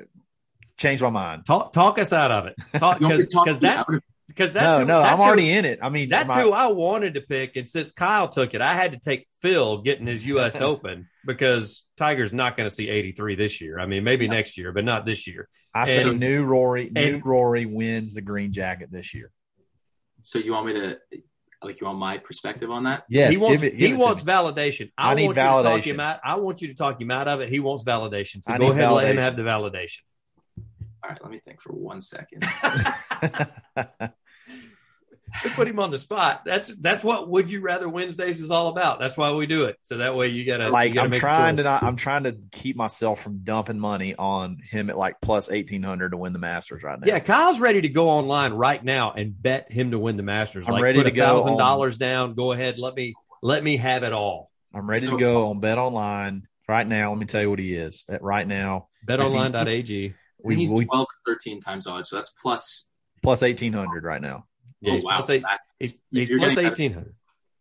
[0.77, 1.45] change my mind.
[1.45, 4.03] talk, talk us out of it, talk You want me because because that's out of-
[4.39, 5.79] because that's no, who, no, that's I'm who- already in it.
[5.81, 8.73] I mean, That's my- who I wanted to pick, and since Kyle took it, I
[8.73, 10.61] had to take Phil getting his U.S.
[10.61, 13.79] Open because Tiger's not going to see 83 this year.
[13.79, 14.31] I mean, maybe Yeah.
[14.31, 15.49] next year, but not this year.
[15.75, 19.29] I say and- new Rory, new and- Rory wins the green jacket this year.
[20.21, 20.97] So you want me to
[21.61, 23.03] like you want my perspective on that?
[23.09, 24.91] Yes, he wants give it, give he it wants validation.
[24.97, 25.85] I, I need want you to talk validation.
[25.87, 26.19] him out.
[26.23, 27.49] I want you to talk him out of it.
[27.49, 28.41] He wants validation.
[28.43, 29.99] So I go need ahead and let him have the validation.
[31.03, 32.45] All right, let me think for one second.
[35.43, 36.41] We put him on the spot.
[36.45, 38.99] That's that's what Would You Rather Wednesdays is all about.
[38.99, 39.77] That's why we do it.
[39.81, 42.37] So that way you gotta like you gotta I'm trying to not, I'm trying to
[42.51, 46.39] keep myself from dumping money on him at like plus eighteen hundred to win the
[46.39, 47.07] Masters right now.
[47.07, 50.67] Yeah, Kyle's ready to go online right now and bet him to win the Masters.
[50.67, 52.33] I'm like ready put to a go thousand dollars down.
[52.33, 52.79] Go ahead.
[52.79, 54.51] Let me let me have it all.
[54.73, 57.09] I'm ready So- to go on Bet Online right now.
[57.09, 58.87] Let me tell you what he is at right now.
[59.07, 60.13] BetOnline.ag.
[60.43, 62.87] We, We, he's we 12 or 13 times odds, so that's plus.
[63.23, 64.45] plus eighteen hundred right now.
[64.81, 65.43] Yeah, oh, he's wow, plus eight,
[65.79, 67.15] he's, You're he's getting eighteen hundred.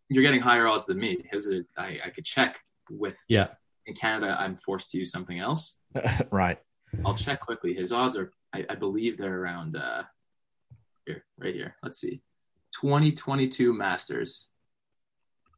[0.08, 1.24] you're getting higher odds than me.
[1.30, 2.58] His, are- I, I could check
[2.90, 3.16] with.
[3.28, 3.48] Yeah.
[3.86, 5.78] In Canada, I'm forced to use something else.
[6.30, 6.58] right.
[7.06, 7.72] I'll check quickly.
[7.74, 10.02] His odds are, I, I believe they're around uh,
[11.06, 11.74] here, right here.
[11.82, 12.20] Let's see,
[12.80, 14.48] 2022 Masters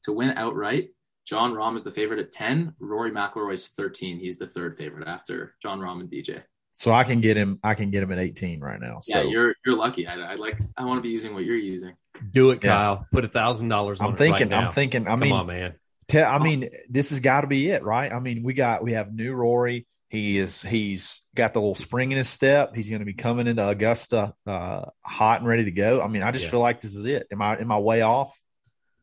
[0.04, 0.90] to win outright.
[1.26, 2.74] Jon Rahm is the favorite at 10.
[2.78, 4.18] Rory McIlroy is 13.
[4.18, 6.42] He's the third favorite after Jon Rahm and DJ.
[6.80, 7.58] So I can get him.
[7.62, 9.00] I can get him at eighteen right now.
[9.02, 10.06] So yeah, you're you're lucky.
[10.06, 10.58] I, I like.
[10.78, 11.92] I want to be using what you're using.
[12.30, 12.70] Do it, Yeah.
[12.70, 13.06] Kyle.
[13.12, 14.48] Put a thousand dollars on I'm it thinking.
[14.48, 14.66] right now.
[14.68, 15.06] I'm thinking.
[15.06, 15.74] I Come mean, on, man.
[16.08, 18.10] Te- I mean, this has got to be it, right?
[18.10, 19.86] I mean, we got we have new Rory.
[20.08, 22.74] He is he's got the little spring in his step.
[22.74, 26.00] He's going to be coming into Augusta uh, hot and ready to go.
[26.00, 26.50] I mean, I just Yes.
[26.50, 27.26] feel like this is it.
[27.30, 28.34] Am I am I way off?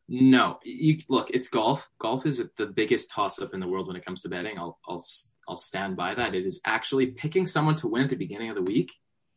[0.08, 1.30] No, you look.
[1.30, 1.88] It's golf.
[1.98, 4.58] Golf is the biggest toss up in the world when it comes to betting.
[4.58, 5.04] I'll I'll
[5.46, 6.34] I'll stand by that.
[6.34, 8.90] It is actually picking someone to win at the beginning of the week.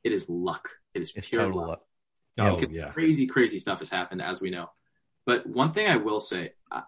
[0.03, 0.69] It is luck.
[0.93, 1.67] It is It's pure total luck.
[1.67, 1.81] luck.
[2.39, 2.89] Oh Because yeah.
[2.91, 4.69] Crazy, crazy stuff has happened, as we know.
[5.25, 6.83] But one thing I will say, I-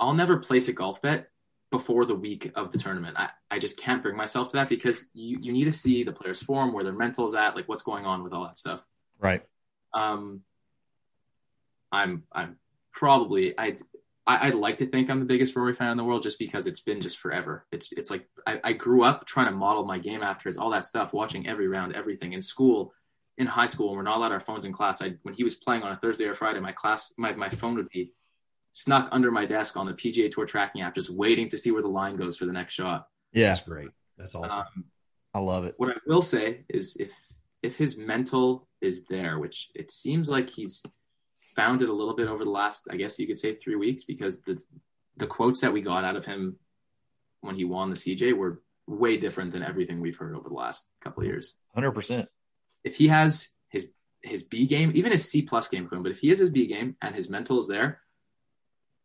[0.00, 1.28] I'll never place a golf bet
[1.70, 3.16] before the week of the tournament.
[3.18, 6.12] I, I just can't bring myself to that because you, you need to see the
[6.12, 8.84] player's form, where their mental's at, like what's going on with all that stuff.
[9.18, 9.42] Right.
[9.94, 10.42] Um,
[11.90, 12.56] I'm I'm
[12.98, 13.80] probably I'd
[14.26, 16.66] I, I'd like to think I'm the biggest Rory fan in the world just because
[16.66, 17.64] it's been just forever.
[17.70, 20.70] It's it's like I, I grew up trying to model my game after his all
[20.70, 22.92] that stuff, watching every round, everything in school,
[23.38, 23.88] in high school.
[23.88, 25.96] When we're not allowed our phones in class, I when he was playing on a
[25.96, 28.12] Thursday or Friday, my class my my phone would be
[28.72, 31.82] snuck under my desk on the PGA Tour tracking app, just waiting to see where
[31.82, 33.06] the line goes for the next shot.
[33.32, 33.90] Yeah, That's great.
[34.18, 34.58] That's awesome.
[34.60, 34.84] Um,
[35.32, 35.74] I love it.
[35.76, 37.12] what I will say is if
[37.62, 40.82] if his mental is there, which it seems like he's
[41.58, 44.04] found it a little bit over the last, I guess you could say three weeks,
[44.04, 44.62] because the
[45.16, 46.56] the quotes that we got out of him
[47.40, 50.88] when he won the CJ were way different than everything we've heard over the last
[51.00, 51.56] couple of years.
[51.74, 52.28] Hundred percent.
[52.84, 53.90] If he has his
[54.22, 56.94] his B game, even his C plus game, but if he has his B game
[57.02, 58.02] and his mental is there,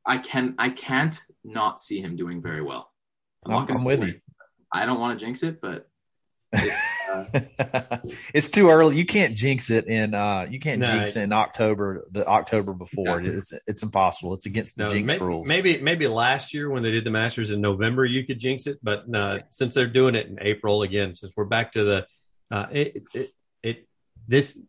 [0.06, 2.92] I can I can't not see him doing very well.
[3.46, 4.22] I'm, I'm with you.
[4.72, 5.90] I don't want to jinx it, but
[6.54, 6.88] it's
[7.60, 7.98] uh,
[8.34, 8.96] it's too early.
[8.98, 10.88] You can't jinx it in uh you can't No.
[10.92, 13.22] jinx it in October the October before.
[13.22, 13.32] Yeah.
[13.38, 14.34] It's it's impossible.
[14.36, 15.48] It's against the No, jinx may- rules.
[15.48, 18.80] Maybe maybe last year when they did the Masters in November, you could jinx it,
[18.84, 22.08] but uh, since they're doing it in April again, since we're back to the
[22.52, 23.32] uh, it, it
[23.64, 23.88] it
[24.28, 24.60] this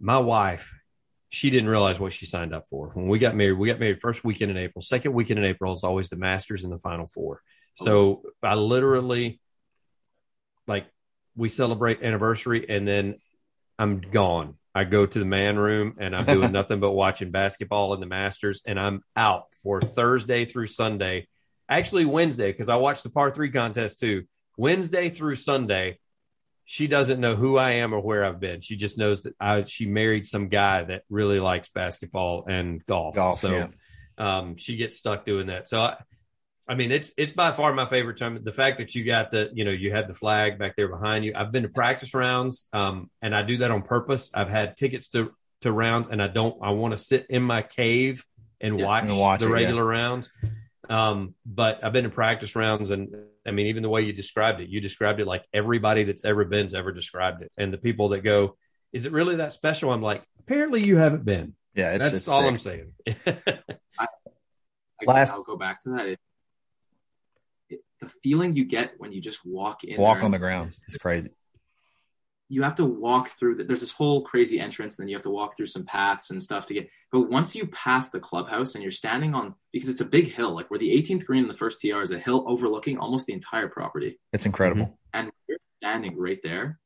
[0.00, 0.72] my wife,
[1.30, 3.58] she didn't realize what she signed up for when we got married.
[3.58, 4.82] We got married first weekend in April.
[4.82, 7.40] Second weekend in April is always the Masters and the Final Four.
[7.76, 9.40] So I literally
[10.66, 10.86] like
[11.36, 13.16] we celebrate anniversary and then
[13.78, 14.56] I'm gone.
[14.74, 18.06] I go to the man room and I'm doing nothing but watching basketball and the
[18.06, 21.28] Masters, and I'm out for Thursday through Sunday.
[21.68, 24.24] Actually, Wednesday, because I watched the par three contest too.
[24.56, 25.98] Wednesday through Sunday,
[26.64, 28.60] she doesn't know who I am or where I've been.
[28.60, 33.14] She just knows that I she married some guy that really likes basketball and golf.
[33.14, 33.68] Golf, so yeah.
[34.16, 35.68] um, she gets stuck doing that.
[35.68, 35.96] So I,
[36.72, 38.46] I mean, it's it's by far my favorite tournament.
[38.46, 41.22] The fact that you got the, you know, you had the flag back there behind
[41.22, 41.34] you.
[41.36, 44.30] I've been to practice rounds, um, and I do that on purpose.
[44.32, 46.56] I've had tickets to to rounds, and I don't.
[46.62, 48.24] I want to sit in my cave
[48.58, 49.54] and Yeah, watch, and watch the it, yeah.
[49.56, 50.32] regular rounds.
[50.88, 53.14] Um, but I've been to practice rounds, and
[53.46, 56.42] I mean, even the way you described it, you described it like everybody that's ever
[56.46, 58.56] been's ever described it, and the people that go,
[58.94, 61.54] "Is it really that special?" I'm like, apparently you haven't been.
[61.74, 62.48] Yeah, it's, That's it's all sick.
[62.48, 62.92] I'm saying.
[63.98, 64.06] I,
[65.06, 66.16] Last- I'll go back to that.
[68.02, 70.74] The feeling you get when you just walk in, Walk on the ground.
[70.88, 71.30] It's crazy.
[72.48, 73.54] You have to walk through.
[73.54, 76.30] The, there's this whole crazy entrance, and then you have to walk through some paths
[76.30, 76.88] and stuff to get.
[77.12, 80.50] But once you pass the clubhouse and you're standing on, because it's a big hill,
[80.50, 83.32] like where the 18th green and the first TR is a hill overlooking almost the
[83.32, 84.86] entire property, It's incredible.
[84.86, 84.94] Mm-hmm.
[85.14, 86.80] and you're standing right there,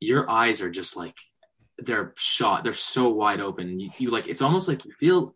[0.00, 1.16] your eyes are just like
[1.78, 2.64] they're shot.
[2.64, 3.80] They're so wide open.
[3.80, 5.34] You, you like it's almost like you feel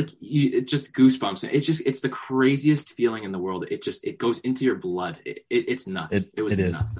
[0.00, 1.48] like you it just goosebumps.
[1.52, 3.66] It's just it's the craziest feeling in the world.
[3.70, 5.18] It just it goes into your blood.
[5.24, 6.14] It, it, it's nuts.
[6.14, 6.72] It- It, was it is.
[6.74, 6.98] nuts.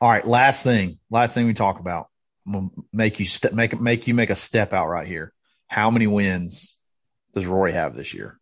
[0.00, 2.08] All right, last thing, last thing we talk about.
[2.46, 5.32] I'm gonna make you step, make make you make a step out right here.
[5.68, 6.78] How many wins
[7.34, 8.38] does Rory have this year?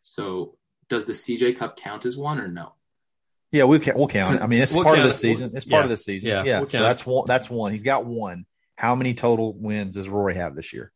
[0.00, 0.56] So
[0.88, 2.72] does the CJ Cup count as one or no?
[3.52, 4.42] Yeah, we can we'll count it.
[4.42, 5.14] I mean, it's We'll part of the it.
[5.14, 5.52] season.
[5.54, 5.84] It's part Yeah.
[5.84, 6.28] of the season.
[6.28, 6.60] Yeah, Yeah.
[6.60, 7.24] we'll so count that's one.
[7.26, 7.72] That's one.
[7.72, 8.44] He's got one.
[8.76, 10.92] How many total wins does Rory have this year?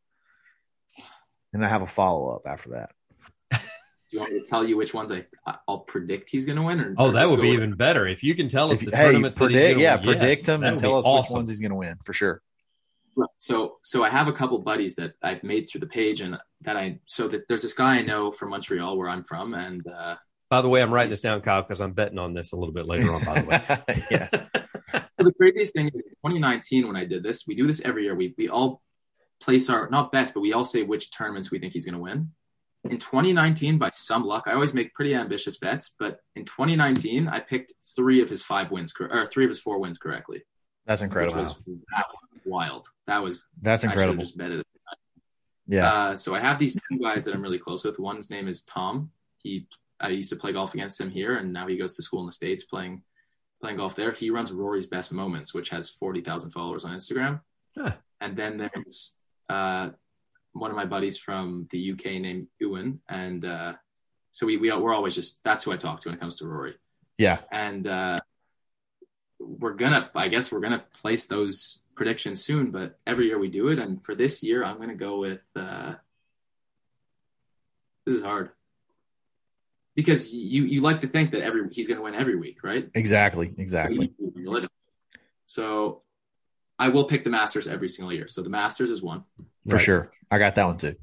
[1.52, 2.90] And I have a follow up after that.
[3.52, 3.58] Do
[4.10, 5.26] you want me to tell you which ones I
[5.68, 6.80] I'll predict he's going to win?
[6.80, 8.90] Or Oh, or that would be with- even better if you can tell us If-
[8.90, 10.04] the hey, tournaments that he's predict, gonna yeah, win.
[10.04, 11.32] predict Yes, him and tell us awesome.
[11.34, 12.42] which ones he's going to win for sure.
[13.38, 16.76] So so I have a couple buddies that I've made through the page and that
[16.78, 20.16] I so that there's this guy I know from Montreal where I'm from and uh,
[20.48, 22.72] By the way, I'm writing this down, Kyle, because I'm betting on this a little
[22.72, 23.22] bit later on.
[23.22, 24.28] By the way, yeah,
[24.94, 28.14] Well, the craziest thing is 2019 when I did this, we do this every year.
[28.14, 28.80] We we all
[29.42, 32.00] place our not bets, but we all say which tournaments we think he's going to
[32.00, 32.30] win.
[32.84, 37.38] In 2019, by some luck, I always make pretty ambitious bets, but in 2019, I
[37.38, 40.42] picked three of his five wins or three of his four wins correctly,
[40.86, 41.36] that's incredible.
[41.36, 42.86] which was that was wild.
[43.06, 44.18] That was that's I incredible.
[44.18, 44.66] just betted it.
[45.68, 48.00] Yeah, Uh, so I have these two guys that I'm really close with.
[48.00, 49.10] One's name is Tom.
[49.38, 49.68] He
[50.00, 52.26] I used to play golf against him here, and now he goes to school in
[52.26, 53.02] the states playing
[53.60, 54.10] playing golf there.
[54.10, 57.40] He runs Rory's Best Moments, which has forty thousand followers on Instagram.
[57.78, 57.92] Huh.
[58.20, 59.14] And then there's
[59.52, 59.90] uh,
[60.52, 63.74] one of my buddies from the UK named Ewan, and uh,
[64.32, 66.46] so we, we we're always just that's who I talk to when it comes to
[66.46, 66.74] Rory.
[67.18, 67.38] yeah.
[67.50, 68.20] And uh,
[69.38, 73.68] we're gonna I guess we're gonna place those predictions soon, but every year we do
[73.68, 73.78] it.
[73.78, 75.94] And for this year, I'm gonna go with uh,
[78.06, 78.50] this is hard
[79.94, 82.88] because you you like to think that every he's gonna win every week, right?
[82.94, 84.12] Exactly, exactly.
[85.46, 86.01] So
[86.82, 88.26] I will pick the Masters every single year.
[88.26, 89.22] So the Masters is one.
[89.68, 89.80] For Right.
[89.80, 90.10] sure.
[90.30, 90.96] I got that one too.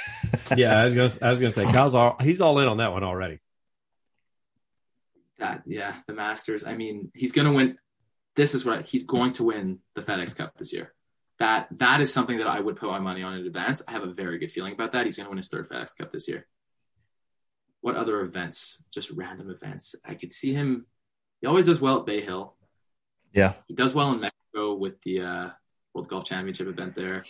[0.56, 2.92] yeah, I was gonna, I was gonna say, Kyle's all, he's all in on that
[2.92, 3.38] one already.
[5.38, 6.66] That yeah, the Masters.
[6.66, 7.78] I mean, he's gonna win.
[8.36, 10.92] This is what he's going to win the FedEx Cup this year.
[11.38, 13.82] That that is something that I would put my money on in advance.
[13.88, 15.06] I have a very good feeling about that.
[15.06, 16.46] He's gonna win his third FedEx Cup this year.
[17.80, 18.80] What other events?
[18.92, 19.94] Just random events.
[20.04, 20.86] I could see him.
[21.40, 22.54] He always does well at Bay Hill.
[23.32, 23.54] Yeah.
[23.66, 25.50] He does well in Mexico with the uh,
[25.94, 27.24] World Golf Championship event there.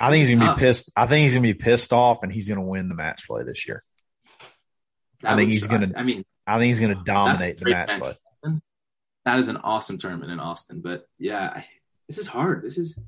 [0.00, 0.56] I think he's gonna tough.
[0.56, 0.90] be pissed.
[0.96, 3.66] I think he's gonna be pissed off, and he's gonna win the match play this
[3.66, 3.82] year.
[5.20, 7.98] That I think he's try- gonna- I mean, I think he's gonna dominate the match
[7.98, 8.16] play.
[9.24, 10.80] that is an awesome tournament in Austin.
[10.80, 11.66] But yeah, I,
[12.08, 12.62] this is hard.
[12.62, 12.98] This is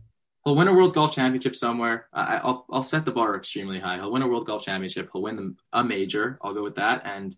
[0.44, 2.08] he'll win a World Golf Championship somewhere.
[2.12, 3.96] I, I'll I'll set the bar extremely high.
[3.96, 5.10] He'll win a World Golf Championship.
[5.12, 6.38] He'll win the, a major.
[6.40, 7.36] I'll go with that and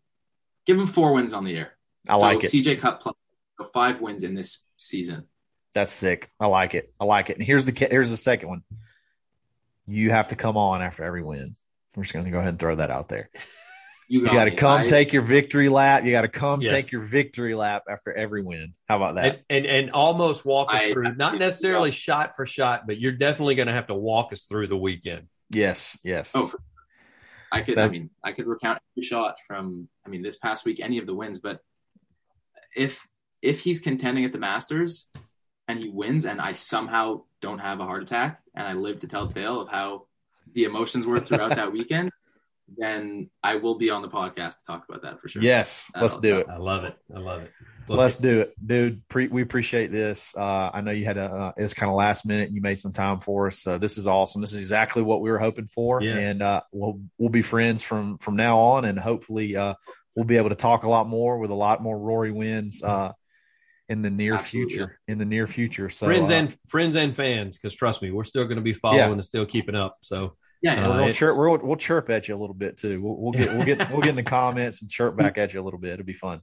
[0.66, 1.72] give him four wins on the year.
[2.06, 2.52] I so like it.
[2.52, 3.16] CJ Cup plus
[3.58, 5.26] so five wins in this season.
[5.74, 6.30] That's sick.
[6.40, 6.92] I like it.
[6.98, 7.36] I like it.
[7.36, 8.62] And here's the here's the second one.
[9.86, 11.56] You have to come on after every win.
[11.96, 13.30] We're just gonna go ahead and throw that out there.
[14.10, 16.02] You got to come I- take your victory lap.
[16.06, 16.70] You got to come Yes.
[16.70, 18.72] take your victory lap after every win.
[18.88, 19.42] How about that?
[19.50, 23.12] And, and and almost walk us I- through, not necessarily shot for shot, but you're
[23.12, 25.28] definitely going to have to walk us through the weekend.
[25.50, 26.32] yes, yes.
[26.34, 26.50] Oh,
[27.52, 27.76] I could.
[27.76, 29.88] That's- I mean, I could recount every shot from.
[30.06, 31.38] I mean, this past week, any of the wins.
[31.40, 31.60] But
[32.74, 33.06] if
[33.42, 35.08] if he's contending at the Masters
[35.66, 39.06] and he wins, and I somehow don't have a heart attack, and I live to
[39.08, 40.06] tell the tale of how
[40.54, 42.10] the emotions were throughout that weekend,
[42.76, 45.42] then I will be on the podcast to talk about that for sure.
[45.42, 46.46] yes, let's do it.
[46.50, 46.96] I love it.
[47.14, 47.50] I love it.
[47.88, 49.08] Look, Let's do it, dude.
[49.08, 50.36] Pre- we appreciate this.
[50.36, 51.24] Uh, I know you had a.
[51.24, 52.50] Uh, it's kind of last minute.
[52.50, 53.58] You made some time for us.
[53.60, 54.42] So this is awesome.
[54.42, 56.34] This is exactly what we were hoping for, Yes.
[56.34, 59.72] and uh, we'll we'll be friends from from now on, and hopefully uh,
[60.14, 63.12] we'll be able to talk a lot more with a lot more Rory wins uh,
[63.88, 64.74] in the near Absolutely.
[64.76, 65.00] future.
[65.08, 68.24] In the near future, so friends uh, and friends and fans, because trust me, we're
[68.24, 69.12] still going to be following Yeah.
[69.12, 69.96] and still keeping up.
[70.02, 70.86] So Yeah, And yeah.
[70.86, 71.36] we're Uh, gonna it's- chirp.
[71.36, 73.00] We'll, we'll chirp at you a little bit too.
[73.00, 75.60] We'll, we'll get we'll get we'll get in the comments and chirp back at you
[75.60, 75.92] a little bit.
[75.94, 76.40] It'll be fun.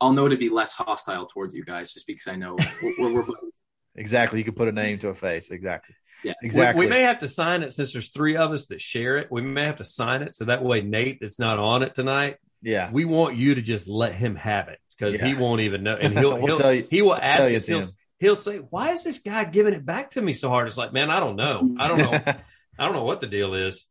[0.00, 3.14] I'll know to be less hostile towards you guys just because I know we're, we're,
[3.14, 3.60] we're buddies.
[3.94, 4.38] Exactly.
[4.40, 5.50] You can put a name to a face.
[5.50, 5.94] Exactly.
[6.24, 6.32] Yeah.
[6.42, 6.86] We- Exactly.
[6.86, 9.28] We, may have to sign it since there's three of us that share it.
[9.30, 12.38] We may have to sign it so that way Nate that's not on it tonight.
[12.62, 12.90] yeah.
[12.90, 15.96] We want you to just let him have it because he won't even know.
[15.96, 17.66] And he'll, We'll he'll tell you- he will tell ask you us.
[17.66, 17.82] He'll,
[18.18, 20.92] he'll say, "Why is this guy giving it back to me so hard?" It's like,
[20.92, 21.74] man, I don't know.
[21.78, 22.12] I don't know.
[22.78, 23.86] I don't know what the deal is.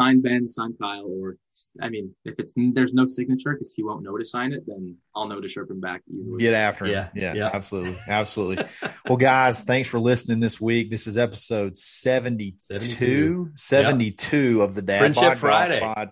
[0.00, 1.36] Sign Ben, sign Kyle, or
[1.78, 4.96] I mean, if it's there's no signature because he won't know to sign it, then
[5.14, 6.38] I'll know to chirp him back easily.
[6.40, 6.92] Get after him.
[6.92, 7.34] Yeah, Yeah.
[7.34, 7.50] yeah.
[7.52, 7.98] Absolutely.
[8.08, 8.64] Absolutely.
[9.06, 10.90] well, guys, thanks for listening this week.
[10.90, 14.62] This is episode 72, 72, 72.
[14.62, 15.80] of the Dad Friendship Bod Friday.
[15.80, 16.10] Pod.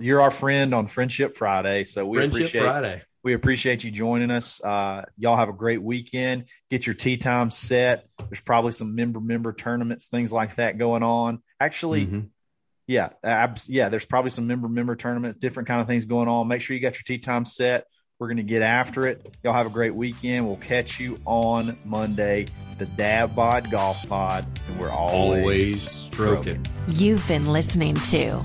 [0.00, 1.84] You're our friend on Friendship Friday.
[1.84, 3.02] So we Friendship appreciate Friday.
[3.26, 4.62] We appreciate you joining us.
[4.62, 6.44] Uh, y'all have a great weekend.
[6.70, 8.06] Get your tee time set.
[8.30, 11.42] There's probably some member member tournaments, things like that going on.
[11.58, 12.28] Actually, Mhm.
[12.86, 13.88] yeah, abs- yeah.
[13.88, 16.46] There's probably some member member tournaments, different kind of things going on.
[16.46, 17.86] Make sure you got your tee time set.
[18.20, 19.28] We're gonna get after it.
[19.42, 20.46] Y'all have a great weekend.
[20.46, 22.46] We'll catch you on Monday,
[22.78, 26.64] the Dad Bod Golf Pod, and we're always, Always stroking.
[26.86, 28.44] You've been listening to